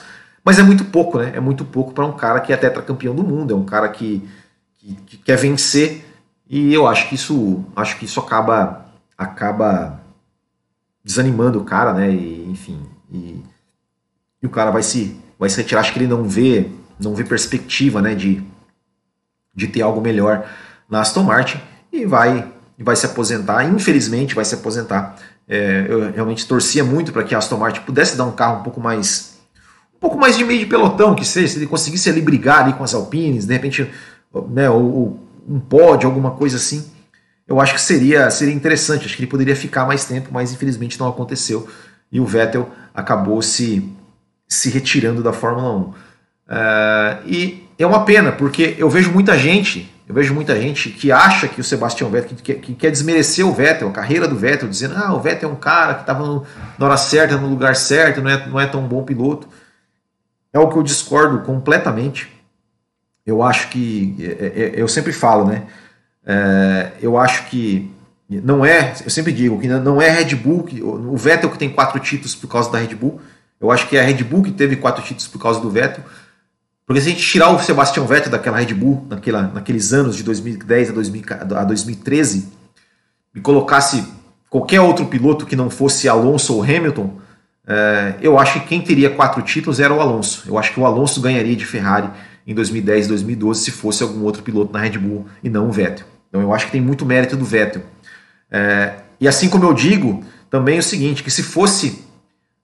[0.45, 1.33] mas é muito pouco, né?
[1.35, 4.29] É muito pouco para um cara que é tetracampeão do mundo, é um cara que,
[4.77, 6.05] que, que, quer vencer.
[6.49, 10.01] E eu acho que isso, acho que isso acaba, acaba
[11.05, 12.11] desanimando o cara, né?
[12.11, 12.81] E, enfim,
[13.13, 13.45] e,
[14.43, 15.83] e o cara vai se, vai se retirar.
[15.83, 18.15] Acho que ele não vê, não vê perspectiva, né?
[18.15, 18.43] De,
[19.59, 20.47] de ter algo melhor
[20.89, 21.61] na Aston Martin
[21.93, 22.47] e vai,
[22.79, 23.65] vai se aposentar.
[23.65, 25.17] Infelizmente, vai se aposentar
[25.49, 28.63] é, eu realmente torcia muito para que a Aston Martin pudesse dar um carro um
[28.63, 29.39] pouco mais
[29.97, 32.73] um pouco mais de meio de pelotão, que seja, se ele conseguisse ali brigar ali
[32.75, 33.91] com as Alpines, de repente,
[34.51, 36.89] né, ou, ou um pódio, alguma coisa assim,
[37.49, 41.01] eu acho que seria, seria interessante, acho que ele poderia ficar mais tempo, mas infelizmente
[41.01, 41.67] não aconteceu,
[42.13, 43.93] e o Vettel acabou se,
[44.47, 45.81] se retirando da Fórmula 1.
[45.81, 45.95] Uh,
[46.49, 51.13] é, e é uma pena, porque eu vejo muita gente eu vejo muita gente que
[51.13, 54.35] acha que o Sebastião Vettel, que, que, que quer desmerecer o Vettel, a carreira do
[54.35, 56.47] Vettel, dizendo ah, o Vettel é um cara que estava
[56.79, 59.47] na hora certa, no lugar certo, não é, não é tão bom piloto.
[60.51, 62.27] É o que eu discordo completamente.
[63.27, 65.65] Eu acho que, é, é, é, eu sempre falo, né?
[66.25, 67.95] É, eu acho que
[68.31, 71.69] não é, eu sempre digo que não é Red Bull, que, o Vettel que tem
[71.69, 73.21] quatro títulos por causa da Red Bull.
[73.61, 76.03] Eu acho que é a Red Bull que teve quatro títulos por causa do Vettel.
[76.89, 80.23] Porque se a gente tirar o Sebastian Vettel daquela Red Bull, naquela, naqueles anos de
[80.23, 81.23] 2010 a, 2000,
[81.55, 82.49] a 2013,
[83.35, 84.09] e colocasse
[84.49, 87.21] qualquer outro piloto que não fosse Alonso ou Hamilton,
[87.67, 90.45] é, eu acho que quem teria quatro títulos era o Alonso.
[90.49, 92.09] Eu acho que o Alonso ganharia de Ferrari
[92.47, 95.71] em 2010 e 2012 se fosse algum outro piloto na Red Bull e não o
[95.71, 96.07] Vettel.
[96.31, 97.83] Então eu acho que tem muito mérito do Vettel.
[98.51, 102.03] É, e assim como eu digo, também é o seguinte, que se fosse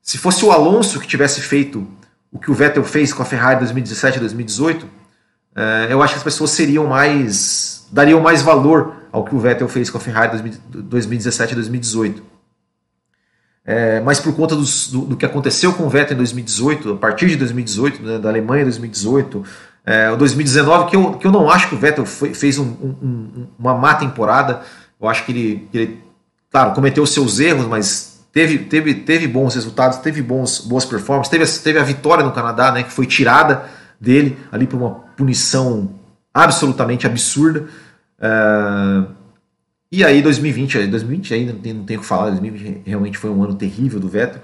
[0.01, 1.87] se fosse o Alonso que tivesse feito
[2.35, 4.87] o que o Vettel fez com a Ferrari 2017 e 2018,
[5.55, 7.87] é, eu acho que as pessoas seriam mais.
[7.93, 12.23] dariam mais valor ao que o Vettel fez com a Ferrari 2017 e 2018.
[13.65, 16.97] É, mas por conta dos, do, do, que aconteceu com o Vettel em 2018, a
[16.97, 19.45] partir de 2018, né, da Alemanha em 2018,
[19.87, 22.65] é, o 2019, que eu, que eu não acho que o Vettel foi, fez um,
[22.65, 24.63] um, uma má temporada,
[25.01, 26.05] eu acho que ele, que ele,
[26.51, 31.47] claro, cometeu seus erros, mas teve, teve, teve bons resultados, teve bons, boas performances, teve,
[31.63, 33.65] teve a vitória no Canadá, né, que foi tirada
[34.01, 35.95] dele ali por uma punição
[36.35, 37.69] absolutamente absurda.
[38.19, 39.07] Uh,
[39.91, 43.55] e aí 2020, 2020 ainda não tem, o que falar, 2020 realmente foi um ano
[43.55, 44.43] terrível do Vettel.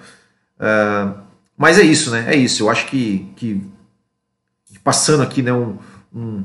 [0.57, 1.19] Uh,
[1.59, 2.27] mas é isso, né?
[2.29, 2.63] É isso.
[2.63, 3.61] Eu acho que, que
[4.85, 5.77] passando aqui né, um,
[6.15, 6.45] um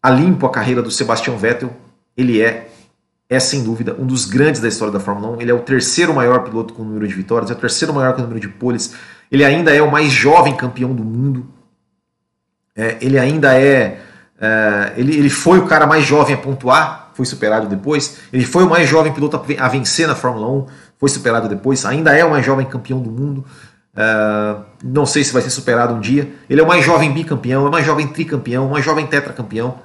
[0.00, 1.74] a limpo a carreira do Sebastian Vettel,
[2.16, 2.70] ele é
[3.34, 5.40] é sem dúvida um dos grandes da história da Fórmula 1.
[5.40, 8.22] Ele é o terceiro maior piloto com número de vitórias, é o terceiro maior com
[8.22, 8.94] número de poles.
[9.30, 11.46] Ele ainda é o mais jovem campeão do mundo.
[12.76, 14.00] É, ele ainda é,
[14.40, 18.18] é, ele, ele foi o cara mais jovem a pontuar, foi superado depois.
[18.32, 20.66] Ele foi o mais jovem piloto a vencer na Fórmula 1,
[20.98, 21.84] foi superado depois.
[21.84, 23.44] Ainda é o mais jovem campeão do mundo.
[23.96, 26.28] É, não sei se vai ser superado um dia.
[26.48, 29.76] Ele é o mais jovem bicampeão, é o mais jovem tricampeão, o mais jovem tetracampeão.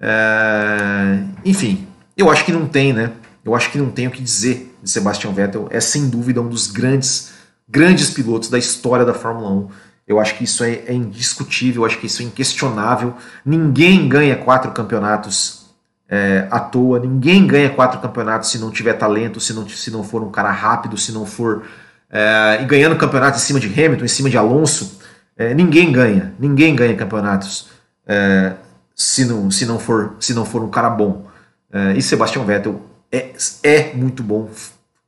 [0.00, 1.86] É, enfim,
[2.16, 3.12] eu acho que não tem, né?
[3.44, 5.68] Eu acho que não tem o que dizer de Sebastian Vettel.
[5.70, 7.32] É sem dúvida um dos grandes,
[7.68, 9.68] grandes pilotos da história da Fórmula 1.
[10.06, 13.14] Eu acho que isso é, é indiscutível, eu acho que isso é inquestionável.
[13.44, 15.64] Ninguém ganha quatro campeonatos
[16.08, 20.04] é, à toa, ninguém ganha quatro campeonatos se não tiver talento, se não, se não
[20.04, 21.64] for um cara rápido, se não for.
[22.10, 25.00] É, e ganhando campeonato em cima de Hamilton, em cima de Alonso,
[25.36, 27.68] é, ninguém ganha, ninguém ganha campeonatos
[28.06, 28.52] é,
[28.94, 31.26] se não, se não, for, se não for um cara bom.
[31.74, 33.32] É, e Sebastian Vettel é,
[33.64, 34.48] é muito bom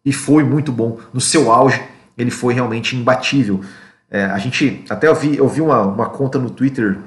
[0.04, 1.80] e foi muito bom no seu auge.
[2.18, 3.60] Ele foi realmente imbatível.
[4.10, 6.98] É, a gente até eu vi, eu vi uma, uma conta no Twitter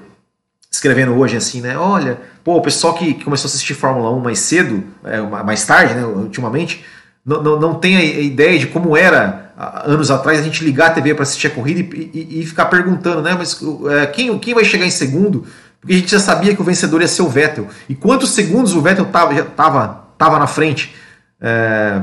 [0.72, 1.78] escrevendo hoje assim, né?
[1.78, 5.66] Olha, pô, o pessoal que, que começou a assistir Fórmula 1 mais cedo, é, mais
[5.66, 6.86] tarde, né, ultimamente,
[7.26, 9.52] não, não, não tem a ideia de como era
[9.84, 12.68] anos atrás a gente ligar a TV para assistir a corrida e, e, e, ficar
[12.68, 13.36] perguntando, né?
[13.38, 13.60] Mas
[13.92, 15.46] é, quem, quem vai chegar em segundo?
[15.80, 17.68] Porque a gente já sabia que o vencedor ia ser o Vettel.
[17.88, 20.94] E quantos segundos o Vettel já tava, tava na frente?
[21.40, 22.02] É,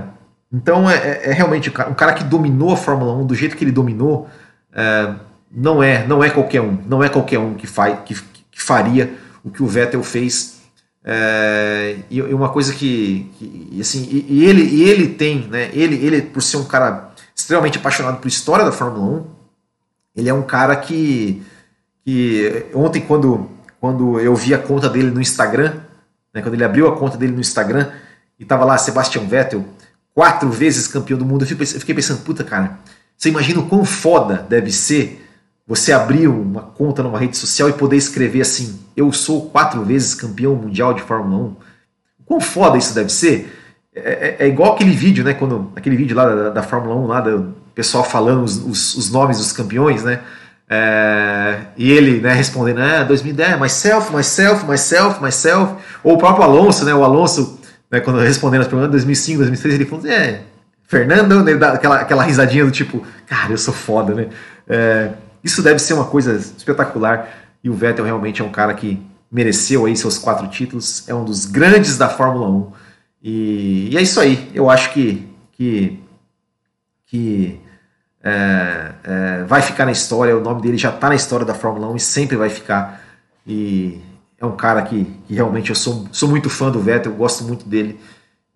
[0.52, 3.64] então é, é, é realmente um cara que dominou a Fórmula 1 do jeito que
[3.64, 4.28] ele dominou.
[4.72, 5.12] É,
[5.50, 8.14] não é não é qualquer um, não é qualquer um que, faz, que,
[8.50, 9.14] que faria
[9.44, 10.56] o que o Vettel fez.
[11.04, 15.70] É, e, uma coisa que, que assim, e, e, ele, e ele tem, né?
[15.72, 19.24] Ele, ele por ser um cara extremamente apaixonado por história da Fórmula 1,
[20.16, 21.42] ele é um cara que,
[22.04, 23.55] que ontem quando
[23.86, 25.74] quando eu vi a conta dele no Instagram,
[26.34, 27.88] né, quando ele abriu a conta dele no Instagram
[28.36, 29.64] e tava lá Sebastian Vettel,
[30.12, 32.80] quatro vezes campeão do mundo, eu fiquei pensando, puta cara,
[33.16, 35.24] você imagina o quão foda deve ser
[35.64, 40.14] você abrir uma conta numa rede social e poder escrever assim: Eu sou quatro vezes
[40.14, 41.46] campeão mundial de Fórmula 1.
[41.46, 41.56] O
[42.24, 43.52] quão foda isso deve ser?
[43.94, 45.32] É, é, é igual aquele vídeo, né?
[45.32, 49.10] Quando, aquele vídeo lá da, da Fórmula 1, lá do pessoal falando os, os, os
[49.10, 50.22] nomes dos campeões, né?
[50.68, 55.74] É, e ele né, respondendo, ah, 2010, myself, myself, myself, myself.
[56.02, 56.94] Ou o próprio Alonso, né?
[56.94, 57.60] O Alonso,
[57.90, 60.40] né, quando respondendo as perguntas, 2005, 2006, ele falou, é,
[60.82, 64.28] Fernando, né, aquela, aquela risadinha do tipo, cara, eu sou foda, né?
[64.68, 65.10] É,
[65.42, 67.28] isso deve ser uma coisa espetacular.
[67.62, 69.00] E o Vettel realmente é um cara que
[69.30, 72.72] mereceu aí seus quatro títulos, é um dos grandes da Fórmula 1.
[73.22, 74.50] E, e é isso aí.
[74.54, 76.00] Eu acho que, que,
[77.06, 77.60] que
[78.28, 80.36] é, é, vai ficar na história.
[80.36, 83.00] O nome dele já está na história da Fórmula 1 e sempre vai ficar.
[83.46, 84.00] E
[84.40, 87.68] é um cara que, que realmente eu sou, sou muito fã do Vettel, gosto muito
[87.68, 88.00] dele.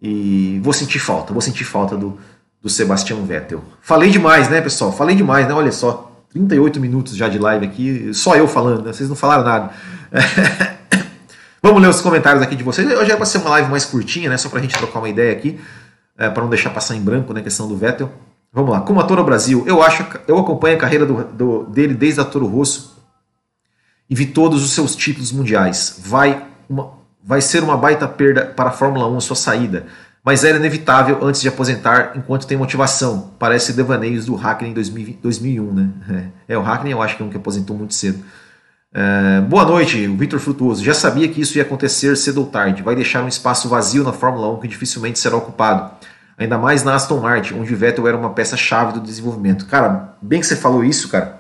[0.03, 2.19] E vou sentir falta, vou sentir falta do,
[2.61, 3.63] do Sebastian Vettel.
[3.81, 4.91] Falei demais, né, pessoal?
[4.91, 5.55] Falei demais, né?
[5.55, 8.93] Olha só, 38 minutos já de live aqui, só eu falando, né?
[8.93, 9.71] Vocês não falaram nada.
[11.63, 12.89] Vamos ler os comentários aqui de vocês.
[12.89, 14.37] Hoje era para ser uma live mais curtinha, né?
[14.37, 15.61] Só para a gente trocar uma ideia aqui,
[16.19, 17.41] é, para não deixar passar em branco, né?
[17.41, 18.11] Questão do Vettel.
[18.53, 18.81] Vamos lá.
[18.81, 22.25] Como ator ao Brasil, eu acho, eu acompanho a carreira do, do, dele desde a
[22.25, 22.97] Toro Rosso
[24.09, 26.01] e vi todos os seus títulos mundiais.
[26.05, 26.93] Vai uma,
[27.23, 29.87] vai ser uma baita perda para a Fórmula 1 a sua saída,
[30.25, 33.31] mas era inevitável antes de aposentar enquanto tem motivação.
[33.39, 35.91] Parece devaneios do Hackney em 2001, né?
[36.49, 38.19] É, o Hackney eu acho que é um que aposentou muito cedo.
[38.93, 40.85] É, boa noite, Vitor Frutuoso.
[40.85, 42.83] Já sabia que isso ia acontecer cedo ou tarde.
[42.83, 45.93] Vai deixar um espaço vazio na Fórmula 1 que dificilmente será ocupado.
[46.41, 49.67] Ainda mais na Aston Martin, onde Vettel era uma peça-chave do desenvolvimento.
[49.67, 51.39] Cara, bem que você falou isso, cara.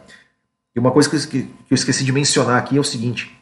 [0.76, 3.34] E uma coisa que eu esqueci de mencionar aqui é o seguinte: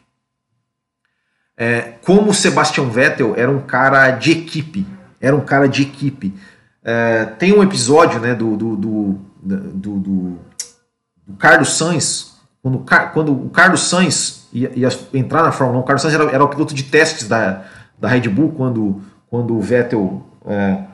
[1.57, 4.87] é, como o Sebastian Vettel era um cara de equipe,
[5.19, 6.33] era um cara de equipe.
[6.81, 13.49] É, tem um episódio né, do, do, do, do, do Carlos Sainz, quando, quando o
[13.49, 16.73] Carlos Sainz ia, ia, entrar na Fórmula 1, o Carlos Sainz era, era, o piloto
[16.73, 17.65] de testes da,
[17.99, 20.88] da Red Bull quando, quando o Vettel é,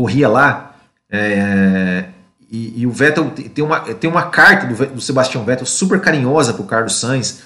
[0.00, 0.74] corria lá.
[1.10, 2.06] É,
[2.50, 6.54] e, e, o Vettel tem uma, tem uma carta do, do Sebastian Vettel super carinhosa
[6.54, 7.42] para o Carlos Sainz,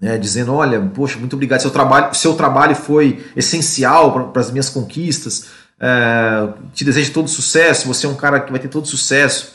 [0.00, 4.70] né, dizendo: Olha, poxa, muito obrigado, seu trabalho, seu trabalho foi essencial para as minhas
[4.70, 5.48] conquistas.
[5.78, 7.86] É, te desejo todo sucesso.
[7.88, 9.54] Você é um cara que vai ter todo sucesso.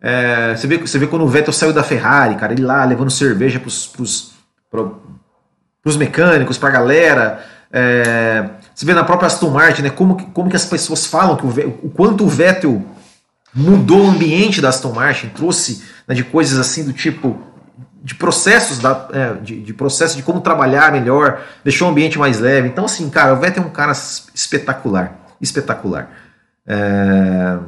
[0.00, 3.10] É, você, vê, você vê quando o Vettel saiu da Ferrari, cara, ele lá levando
[3.10, 4.82] cerveja para
[5.84, 7.46] os mecânicos, para a galera.
[7.72, 11.46] É, você vê na própria Aston Martin, né, como, como que as pessoas falam que
[11.46, 12.84] o, o quanto o Vettel
[13.54, 17.40] mudou o ambiente da Aston Martin, trouxe né, de coisas assim do tipo
[18.04, 22.38] de processos da, é, de, de processo de como trabalhar melhor, deixou o ambiente mais
[22.38, 22.68] leve.
[22.68, 26.10] Então, assim, cara, o Vettel é um cara espetacular, espetacular.
[26.66, 27.58] É...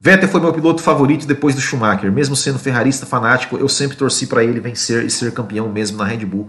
[0.00, 4.28] Vettel foi meu piloto favorito depois do Schumacher, mesmo sendo ferrarista fanático, eu sempre torci
[4.28, 6.48] para ele vencer e ser campeão mesmo na Red Bull,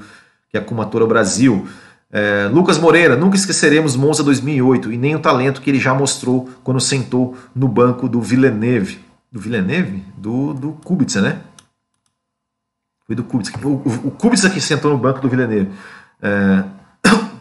[0.51, 1.67] que é a Kumatora Brasil.
[2.11, 6.49] É, Lucas Moreira, nunca esqueceremos Monza 2008 e nem o talento que ele já mostrou
[6.63, 8.99] quando sentou no banco do Villeneuve.
[9.31, 10.03] Do Villeneuve?
[10.17, 11.41] Do, do Kubica, né?
[13.05, 13.67] Foi do Kubica.
[13.67, 15.69] O, o, o Kubica que sentou no banco do Villeneuve.
[16.21, 16.63] É,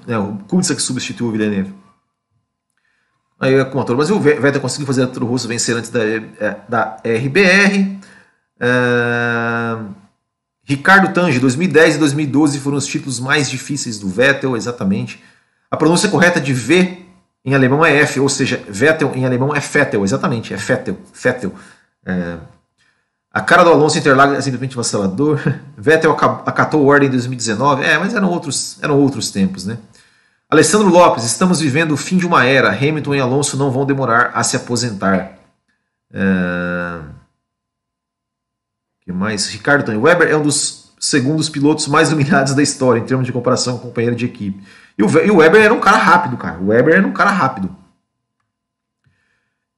[0.13, 1.73] é, o Kubica que substituiu o Villeneuve.
[3.39, 6.61] Aí, com a Toro Brasil, o Vettel conseguiu fazer a Rosso vencer antes da, é,
[6.69, 8.01] da RBR.
[8.59, 9.77] É,
[10.69, 15.23] Ricardo Tange, 2010 e 2012 foram os títulos mais difíceis do Vettel, exatamente.
[15.71, 17.07] A pronúncia correta de V
[17.45, 21.55] em alemão é F, ou seja, Vettel em alemão é Vettel, exatamente, é Vettel, Vettel.
[22.05, 22.39] É,
[23.33, 25.41] A cara do Alonso Interlagos é simplesmente vacilador.
[25.79, 26.11] Vettel
[26.45, 27.85] acatou ordem em 2019.
[27.85, 29.79] É, mas eram outros, eram outros tempos, né?
[30.51, 32.71] Alessandro Lopes, estamos vivendo o fim de uma era.
[32.71, 35.39] Hamilton e Alonso não vão demorar a se aposentar.
[36.13, 37.16] É...
[39.07, 39.49] que mais?
[39.49, 39.97] Ricardo Tony.
[39.97, 43.87] Weber é um dos segundos pilotos mais iluminados da história em termos de comparação com
[43.87, 44.61] companheiro de equipe.
[44.99, 46.59] E o, e o Weber era um cara rápido, cara.
[46.59, 47.75] O Weber era um cara rápido.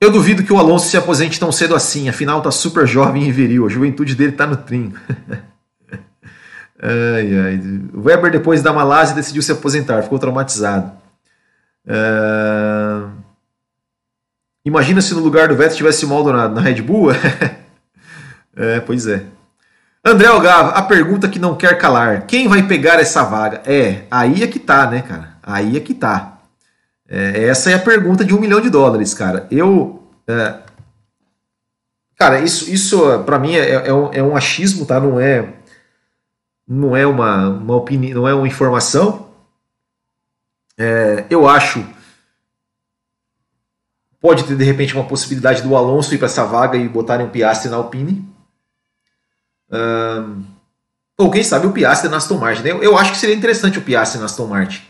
[0.00, 3.32] Eu duvido que o Alonso se aposente tão cedo assim, afinal tá super jovem e
[3.32, 4.96] viril, a juventude dele tá no trinco.
[6.80, 7.60] ai, ai.
[7.92, 10.92] O Weber, depois da Malásia, decidiu se aposentar, ficou traumatizado.
[11.84, 13.10] Uh...
[14.64, 17.10] Imagina se no lugar do Vettel tivesse o Maldonado na Red Bull?
[18.58, 19.24] é, pois é.
[20.04, 23.62] André Algava, a pergunta que não quer calar: quem vai pegar essa vaga?
[23.64, 25.36] É, aí é que tá, né, cara?
[25.42, 26.40] Aí é que tá.
[27.08, 29.46] É, essa é a pergunta de um milhão de dólares, cara.
[29.50, 30.02] Eu.
[30.26, 30.58] É,
[32.16, 35.00] cara, isso, isso para mim é, é, um, é um achismo, tá?
[35.00, 35.54] Não é.
[36.66, 39.28] Não é uma, uma opinião, não é uma informação.
[40.76, 41.84] É, eu acho.
[44.20, 47.30] Pode ter de repente uma possibilidade do Alonso ir para essa vaga e botarem o
[47.30, 48.37] Piastri na Alpine.
[49.70, 50.44] Um,
[51.16, 52.62] ou quem sabe o Piastri na Aston Martin.
[52.62, 52.70] Né?
[52.70, 54.82] Eu, eu acho que seria interessante o Piastri na Aston Martin.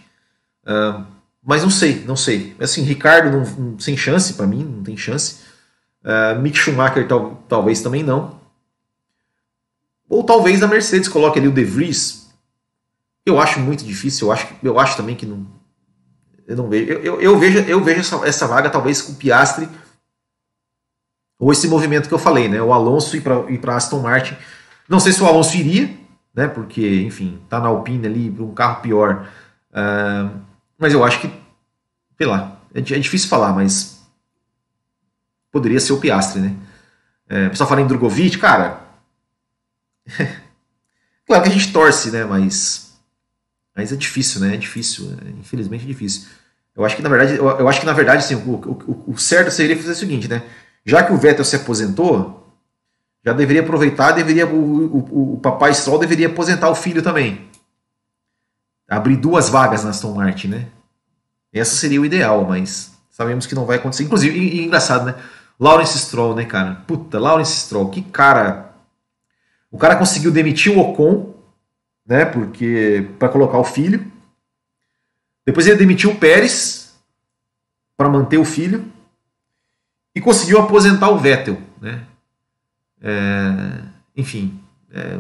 [1.48, 2.54] Mas não sei, não sei.
[2.60, 5.36] Assim, Ricardo não, não, sem chance para mim, não tem chance.
[6.04, 8.38] Uh, Mick Schumacher tal, talvez também não.
[10.10, 12.28] Ou talvez a Mercedes coloque ali o De Vries.
[13.24, 15.46] Eu acho muito difícil, eu acho, eu acho também que não.
[16.46, 16.92] Eu não vejo.
[16.92, 19.66] Eu, eu, eu vejo, eu vejo essa, essa, vaga talvez com o Piastri.
[21.38, 22.60] Ou esse movimento que eu falei, né?
[22.60, 24.36] O Alonso ir para Aston Martin.
[24.88, 25.94] Não sei se o Alonso iria,
[26.34, 26.48] né?
[26.48, 29.28] Porque, enfim, tá na Alpine ali, um carro pior.
[29.70, 30.40] Uh,
[30.78, 31.30] mas eu acho que,
[32.16, 34.00] sei lá, é, é difícil falar, mas
[35.50, 36.56] poderia ser o Piastre, né?
[37.28, 38.80] É, o pessoal fala em Drogovic, cara.
[41.26, 42.24] claro que a gente torce, né?
[42.24, 42.98] Mas,
[43.76, 44.54] mas é difícil, né?
[44.54, 46.28] É difícil, é, infelizmente é difícil.
[46.74, 49.18] Eu acho que na verdade, eu, eu acho que na verdade, assim, o, o, o,
[49.18, 50.42] certo seria fazer o seguinte, né?
[50.84, 52.37] Já que o Vettel se aposentou,
[53.28, 57.48] já deveria aproveitar, deveria o, o, o papai Stroll deveria aposentar o filho também
[58.88, 60.68] abrir duas vagas na Aston Martin, né?
[61.52, 64.04] Essa seria o ideal, mas sabemos que não vai acontecer.
[64.04, 65.14] Inclusive, e, e engraçado, né?
[65.60, 66.76] Lawrence Stroll, né, cara?
[66.86, 68.72] Puta, Lawrence Stroll, que cara.
[69.70, 71.34] O cara conseguiu demitir o Ocon,
[72.06, 72.24] né?
[72.24, 74.10] Porque para colocar o filho.
[75.44, 76.94] Depois ele demitiu o Pérez
[77.96, 78.90] para manter o filho
[80.14, 82.06] e conseguiu aposentar o Vettel, né?
[83.02, 83.80] É,
[84.16, 84.60] enfim,
[84.92, 85.18] é,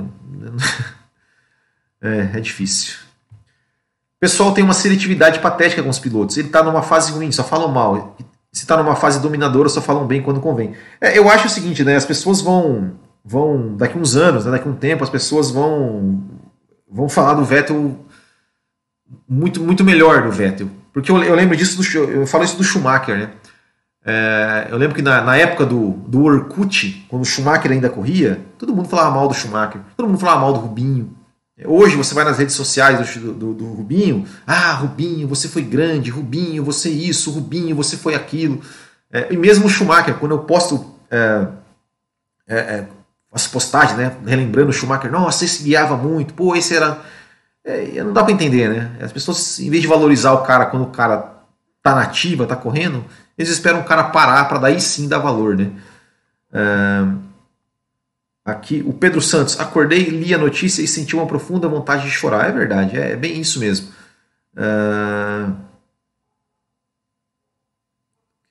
[2.02, 2.96] é, é difícil.
[3.32, 6.36] O pessoal tem uma seletividade patética com os pilotos.
[6.36, 8.16] Ele está numa fase ruim, só falam mal.
[8.50, 10.74] Se está numa fase dominadora, só falam bem quando convém.
[11.00, 11.94] É, eu acho o seguinte, né?
[11.94, 16.24] As pessoas vão, vão daqui uns anos, né, daqui um tempo, as pessoas vão,
[16.90, 17.96] vão falar do Vettel
[19.28, 20.68] muito, muito melhor do Vettel.
[20.92, 23.30] Porque eu, eu lembro disso, do, eu falo isso do Schumacher, né?
[24.10, 28.40] É, eu lembro que na, na, época do, do Orkut, quando o Schumacher ainda corria,
[28.56, 31.14] todo mundo falava mal do Schumacher, todo mundo falava mal do Rubinho,
[31.66, 36.08] Hoje você vai nas redes sociais do, do, do, Rubinho, ah, Rubinho, você foi grande,
[36.08, 38.62] Rubinho, você isso, Rubinho, você foi aquilo.
[39.12, 41.48] É, e mesmo o Schumacher, quando eu posto é,
[42.46, 42.88] é, é
[43.32, 47.00] as postagens, né, relembrando o Schumacher, nossa, esse guiava muito, pô, esse era.
[47.64, 48.96] É, não dá para entender, né?
[49.00, 51.42] As pessoas, em vez de valorizar o cara quando o cara
[51.82, 53.04] tá nativa, tá correndo,
[53.38, 55.70] eles esperam o cara parar para daí sim dar valor, né?
[56.52, 57.28] É,
[58.48, 59.60] Aqui, o Pedro Santos.
[59.60, 62.48] Acordei, li a notícia e senti uma profunda vontade de chorar.
[62.48, 63.88] É verdade, é bem isso mesmo.
[64.56, 65.54] Uh...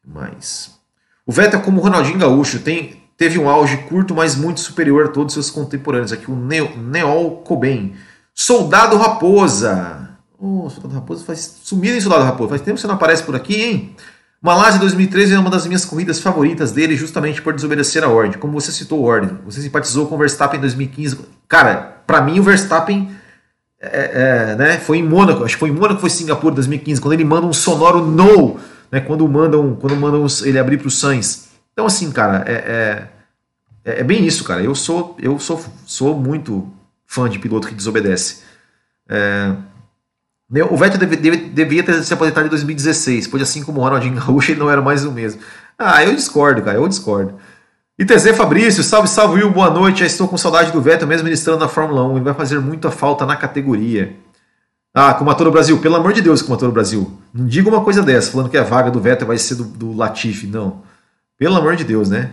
[0.05, 0.77] mais.
[1.25, 5.33] O Vettel, como Ronaldinho Gaúcho, tem, teve um auge curto, mas muito superior a todos
[5.33, 6.13] seus contemporâneos.
[6.13, 7.95] Aqui, o Neo, Neol Coben.
[8.35, 10.15] Soldado Raposa.
[10.37, 11.39] Oh, Soldado Raposa faz.
[11.63, 12.49] Sumido em Soldado Raposa.
[12.49, 13.95] Faz tempo que você não aparece por aqui, hein?
[14.41, 18.39] Malásia 2013 é uma das minhas corridas favoritas dele, justamente por desobedecer a ordem.
[18.39, 21.19] Como você citou a ordem, você simpatizou com o Verstappen em 2015.
[21.47, 23.11] Cara, para mim o Verstappen
[23.79, 27.13] é, é, né, foi em Mônaco, acho que foi em Mônaco, foi Singapura 2015, quando
[27.13, 28.59] ele manda um sonoro no,
[28.91, 31.49] né, quando mandam, quando mandam ele abrir para o Sainz.
[31.73, 33.07] Então assim, cara, é,
[33.85, 34.61] é, é, bem isso, cara.
[34.61, 36.71] Eu sou, eu sou, sou muito
[37.05, 38.43] fã de piloto que desobedece.
[39.09, 39.53] É,
[40.49, 44.59] o Vettel devia ter se aposentado em 2016, pois assim como o Ronaldinho Gaúcho, ele
[44.59, 45.41] não era mais o mesmo.
[45.77, 47.35] Ah, eu discordo, cara, eu discordo.
[47.99, 50.01] ITZ Fabrício, salve, salve Will, boa noite.
[50.01, 52.15] Já estou com saudade do Vettel, mesmo ministrando na Fórmula 1.
[52.15, 54.15] Ele vai fazer muita falta na categoria.
[54.93, 57.11] Ah, com o Brasil, pelo amor de Deus, com o Brasil.
[57.33, 59.95] Não diga uma coisa dessa, falando que a vaga do Vettel vai ser do, do
[59.95, 60.81] Latifi, não.
[61.37, 62.31] Pelo amor de Deus, né?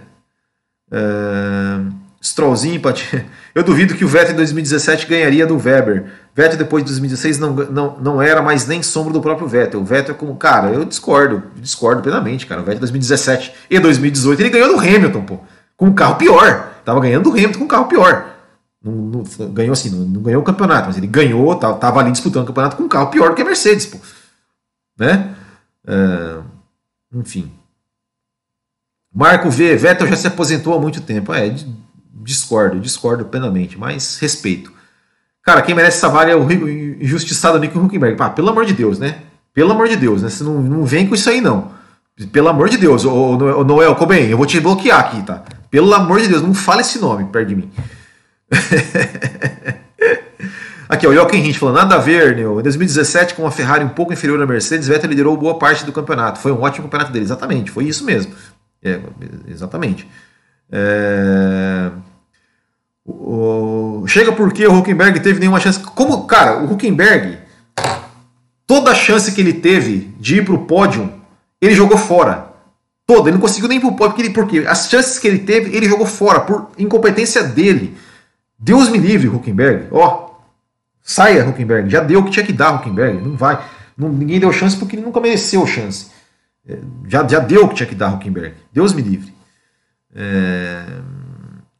[0.90, 2.03] Uh...
[2.24, 2.80] Strollzinho,
[3.54, 6.06] eu duvido que o Vettel em 2017 ganharia do Weber.
[6.34, 9.82] Vettel depois de 2016 não, não, não era mais nem sombra do próprio Vettel.
[9.82, 12.62] O Vettel é como, cara, eu discordo, discordo plenamente, cara.
[12.62, 15.38] O Vettel em 2017 e 2018 ele ganhou do Hamilton, pô,
[15.76, 16.72] com um carro pior.
[16.82, 18.34] Tava ganhando do Hamilton com um carro pior.
[18.82, 22.10] Não, não, ganhou assim, não, não, ganhou o campeonato, mas ele ganhou, tava, tava ali
[22.10, 23.98] disputando o campeonato com um carro pior do que a Mercedes, pô.
[24.98, 25.34] Né?
[25.86, 26.38] É,
[27.14, 27.52] enfim.
[29.14, 31.34] Marco V, Vettel já se aposentou há muito tempo.
[31.34, 31.54] É,
[32.22, 34.72] discordo, discordo plenamente, mas respeito.
[35.42, 38.16] Cara, quem merece essa vaga é o injustiçado Nico Huckenberg.
[38.16, 39.18] Pá, pelo amor de Deus, né?
[39.52, 40.30] Pelo amor de Deus, né?
[40.30, 41.72] Você não, não vem com isso aí, não.
[42.32, 45.42] Pelo amor de Deus, ô, ô Noel Coben, eu vou te bloquear aqui, tá?
[45.70, 47.70] Pelo amor de Deus, não fale esse nome perto de mim.
[50.88, 52.60] aqui, ó, o Jochen Hint falando, nada a ver, Neo.
[52.60, 55.92] Em 2017, com a Ferrari um pouco inferior à Mercedes, Vettel liderou boa parte do
[55.92, 56.38] campeonato.
[56.38, 58.32] Foi um ótimo campeonato dele, exatamente, foi isso mesmo.
[58.82, 59.00] É,
[59.48, 60.08] exatamente.
[60.70, 61.90] É...
[63.04, 64.04] O...
[64.06, 65.78] Chega porque o Huckenberg teve nenhuma chance.
[65.78, 67.38] Como, cara, o Huckenberg,
[68.66, 71.12] toda a chance que ele teve de ir para o pódio,
[71.60, 72.52] ele jogou fora.
[73.06, 75.28] Toda, ele não conseguiu nem ir para o pódio, porque, ele, porque as chances que
[75.28, 77.96] ele teve, ele jogou fora, por incompetência dele.
[78.58, 79.88] Deus me livre, Huckenberg.
[79.90, 80.30] Ó,
[81.02, 81.90] saia, Huckenberg.
[81.90, 83.20] Já deu o que tinha que dar, Huckenberg.
[83.20, 83.62] Não vai.
[83.96, 86.06] Não, ninguém deu chance porque ele nunca mereceu chance.
[86.66, 88.54] É, já, já deu o que tinha que dar, Huckenberg.
[88.72, 89.34] Deus me livre.
[90.14, 90.86] É...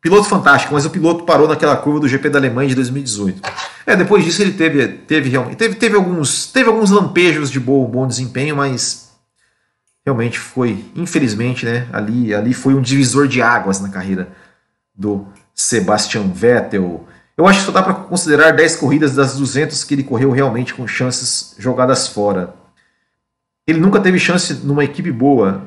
[0.05, 3.41] Piloto fantástico, mas o piloto parou naquela curva do GP da Alemanha de 2018.
[3.87, 7.87] É, depois disso ele teve, teve realmente teve, teve, alguns, teve alguns lampejos de bom,
[7.87, 9.11] bom desempenho, mas
[10.05, 14.29] realmente foi, infelizmente, né, ali, ali foi um divisor de águas na carreira
[14.95, 17.09] do Sebastian Vettel.
[17.35, 20.75] Eu acho que só dá para considerar 10 corridas das 200 que ele correu realmente
[20.75, 22.55] com chances jogadas fora.
[23.67, 25.63] Ele nunca teve chance numa equipe boa.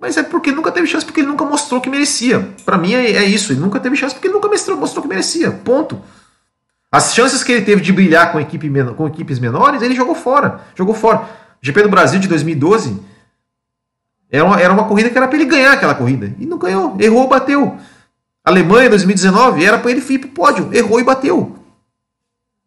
[0.00, 2.48] Mas é porque nunca teve chance, porque ele nunca mostrou que merecia.
[2.64, 5.08] Para mim é, é, isso, ele nunca teve chance porque ele nunca mostrou, mostrou que
[5.08, 5.50] merecia.
[5.50, 6.00] Ponto.
[6.90, 10.62] As chances que ele teve de brilhar com, equipe, com equipes menores, ele jogou fora.
[10.74, 11.28] Jogou fora.
[11.60, 12.98] GP do Brasil de 2012
[14.30, 16.32] era uma, era uma corrida que era para ele ganhar aquela corrida.
[16.38, 16.96] E não ganhou.
[16.98, 17.76] Errou, bateu.
[18.42, 20.70] Alemanha 2019 era para ele ir pro pódio.
[20.72, 21.56] Errou e bateu.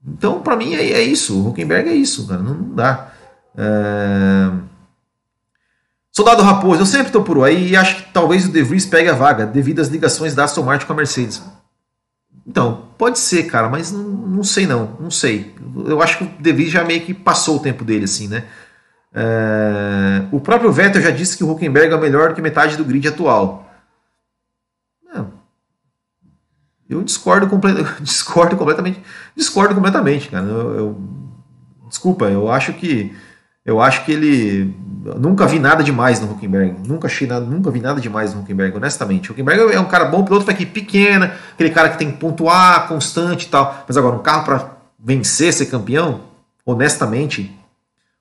[0.06, 1.36] Então, para mim, é, é, isso.
[1.36, 2.42] O Huckenberg é isso, cara.
[2.42, 3.12] Não, não dá.
[3.58, 4.52] É...
[6.16, 9.10] Soldado Raposo, eu sempre estou por aí e acho que talvez o De Vries pegue
[9.10, 11.42] a vaga devido às ligações da Aston Martin com a Mercedes.
[12.46, 15.56] Então, pode ser, cara, mas não, não sei não, não sei.
[15.88, 18.46] Eu acho que o De Vries já meio que passou o tempo dele, assim, né?
[19.12, 20.28] É...
[20.32, 23.68] O próprio Vettel já disse que o Huckenberg é melhor que metade do grid atual.
[25.16, 25.24] É...
[26.90, 27.74] Eu discordo, comple...
[28.02, 29.02] discordo completamente.
[29.36, 30.46] Discordo completamente, cara.
[30.46, 31.02] Eu, eu...
[31.90, 33.16] Desculpa, eu acho que
[33.66, 34.76] eu acho que ele.
[35.20, 36.88] Nunca vi nada demais no Huckenberg.
[36.88, 39.30] Nunca, achei nada, nunca vi nada demais no Huckenberg, honestamente.
[39.30, 42.18] O Huckenberg é um cara bom, piloto para equipe pequena, aquele cara que tem que
[42.18, 43.84] pontuar constante e tal.
[43.88, 46.22] Mas agora, um carro para vencer, ser campeão,
[46.66, 47.54] honestamente,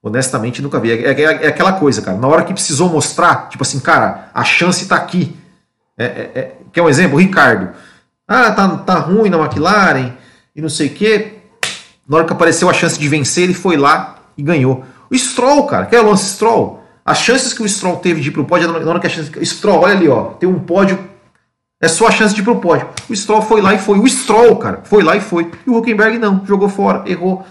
[0.03, 0.91] honestamente nunca vi.
[0.91, 2.19] É, é, é, aquela coisa, cara.
[2.19, 5.37] Na hora que precisou mostrar, tipo assim, cara, a chance está aqui.
[5.97, 7.17] É, é, é, quer um exemplo?
[7.17, 7.71] O Ricardo.
[8.27, 10.13] Ah, tá, tá ruim na McLaren
[10.55, 11.35] e não sei o quê.
[12.09, 14.85] Na hora que apareceu a chance de vencer, ele foi lá e ganhou.
[15.13, 16.83] O Stroll, cara, quer o Lance Stroll?
[17.05, 19.31] As chances que o Stroll teve de ir pro pódio, na hora que a chance.
[19.45, 20.99] Stroll, olha ali, ó, tem um pódio.
[21.79, 22.89] É só a chance de ir pro pódio.
[23.11, 23.99] O Stroll foi lá e foi.
[23.99, 25.51] O Stroll, cara, foi lá e foi.
[25.67, 27.45] E o Huckenberg não, jogou fora, errou.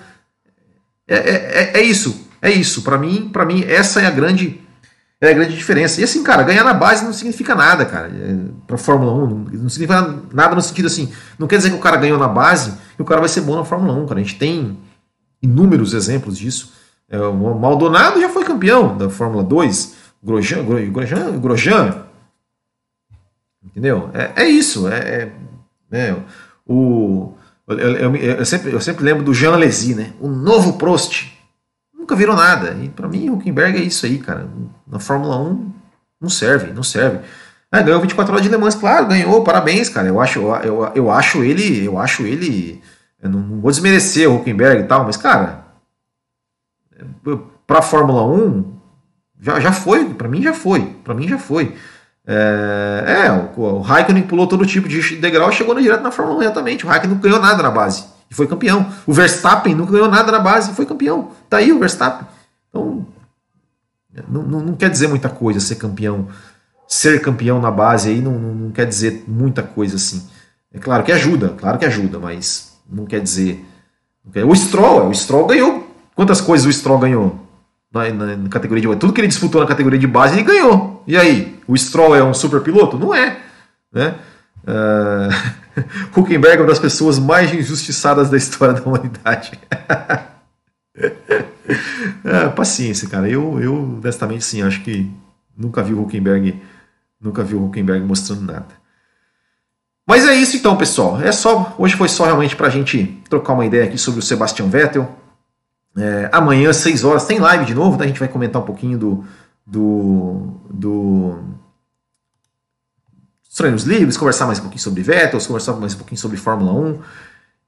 [1.07, 2.81] É, é, é, é isso, é isso.
[2.81, 4.59] Para mim, para mim, essa é a grande.
[5.19, 6.01] É a grande diferença.
[6.01, 8.07] E assim, cara, ganhar na base não significa nada, cara.
[8.07, 8.35] É,
[8.65, 11.11] pra Fórmula 1, não significa nada no sentido assim.
[11.37, 13.55] Não quer dizer que o cara ganhou na base e o cara vai ser bom
[13.55, 14.19] na Fórmula 1, cara.
[14.19, 14.79] A gente tem
[15.43, 16.80] inúmeros exemplos disso.
[17.11, 19.99] É, o Maldonado já foi campeão da Fórmula 2.
[20.23, 22.05] Grosjean, Grosjean, Grosjean
[23.63, 24.09] entendeu?
[24.13, 24.87] É, é isso.
[24.87, 25.31] É, é,
[25.91, 26.15] é
[26.67, 27.33] o,
[27.67, 30.13] eu, eu, eu, sempre, eu sempre lembro do Jean Alesi, né?
[30.19, 31.27] O novo Prost.
[31.93, 32.77] Nunca virou nada.
[32.81, 34.47] E para mim, o Huckenberg é isso aí, cara.
[34.87, 35.71] Na Fórmula 1
[36.19, 37.19] não serve, não serve.
[37.71, 40.07] Ah, ganhou 24 horas de Le Mans, claro, ganhou, parabéns, cara.
[40.07, 42.81] Eu acho, eu, eu acho ele, eu acho ele.
[43.21, 45.60] Eu não, não vou desmerecer o Huckenberg e tal, mas, cara,
[47.67, 48.81] para a Fórmula 1
[49.39, 51.75] já, já foi, para mim já foi, para mim já foi.
[52.25, 56.39] É, é o, o Raikkonen pulou todo tipo de degrau e chegou direto na Fórmula
[56.39, 56.85] 1 exatamente.
[56.85, 58.91] O Raikkonen não ganhou nada na base e foi campeão.
[59.05, 61.31] O Verstappen não ganhou nada na base e foi campeão.
[61.49, 62.27] Tá aí o Verstappen.
[62.69, 63.05] Então,
[64.29, 66.27] não, não, não quer dizer muita coisa ser campeão.
[66.87, 70.27] Ser campeão na base aí não, não, não quer dizer muita coisa assim.
[70.73, 73.65] É claro que ajuda, claro que ajuda, mas não quer dizer.
[74.47, 75.80] O Stroll, o Stroll ganhou
[76.21, 77.47] Quantas coisas o Stroll ganhou
[77.91, 78.99] na, na, na, categoria de base?
[78.99, 81.03] Tudo que ele disputou na categoria de base, ele ganhou.
[81.07, 81.59] E aí?
[81.67, 82.95] O Stroll é um super piloto?
[82.95, 83.39] Não é.
[83.91, 84.13] Né?
[84.63, 85.79] Uh,
[86.15, 89.59] Huckenberg é uma das pessoas mais injustiçadas da história da humanidade.
[92.23, 93.27] é, paciência, cara.
[93.27, 95.09] Eu, eu, honestamente, sim, acho que
[95.57, 96.61] nunca vi o Huckenberg,
[97.19, 98.67] nunca vi o Huckenberg mostrando nada.
[100.07, 101.19] Mas é isso então, pessoal.
[101.19, 104.23] É só hoje foi só realmente para a gente trocar uma ideia aqui sobre o
[104.23, 105.20] Sebastian Vettel.
[105.97, 108.03] É, amanhã, 6 horas, tem live de novo, tá?
[108.03, 109.25] A gente vai comentar um pouquinho do,
[109.65, 111.39] do, do
[113.49, 116.99] Estranhos Livres, conversar mais um pouquinho sobre Vettel, conversar mais um pouquinho sobre Fórmula 1.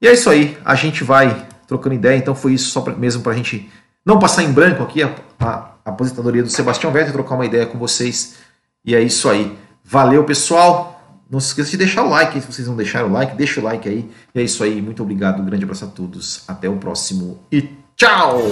[0.00, 3.22] E é isso aí, a gente vai trocando ideia, então foi isso só pra, mesmo
[3.22, 3.70] para a gente
[4.04, 7.66] não passar em branco aqui a, a, a aposentadoria do Sebastião Vettel, trocar uma ideia
[7.66, 8.36] com vocês.
[8.84, 9.56] E é isso aí.
[9.84, 10.92] Valeu, pessoal!
[11.30, 13.64] Não se esqueça de deixar o like, se vocês não deixaram o like, deixa o
[13.64, 14.10] like aí.
[14.34, 17.83] E é isso aí, muito obrigado, um grande abraço a todos, até o próximo e
[17.96, 18.50] Tchau!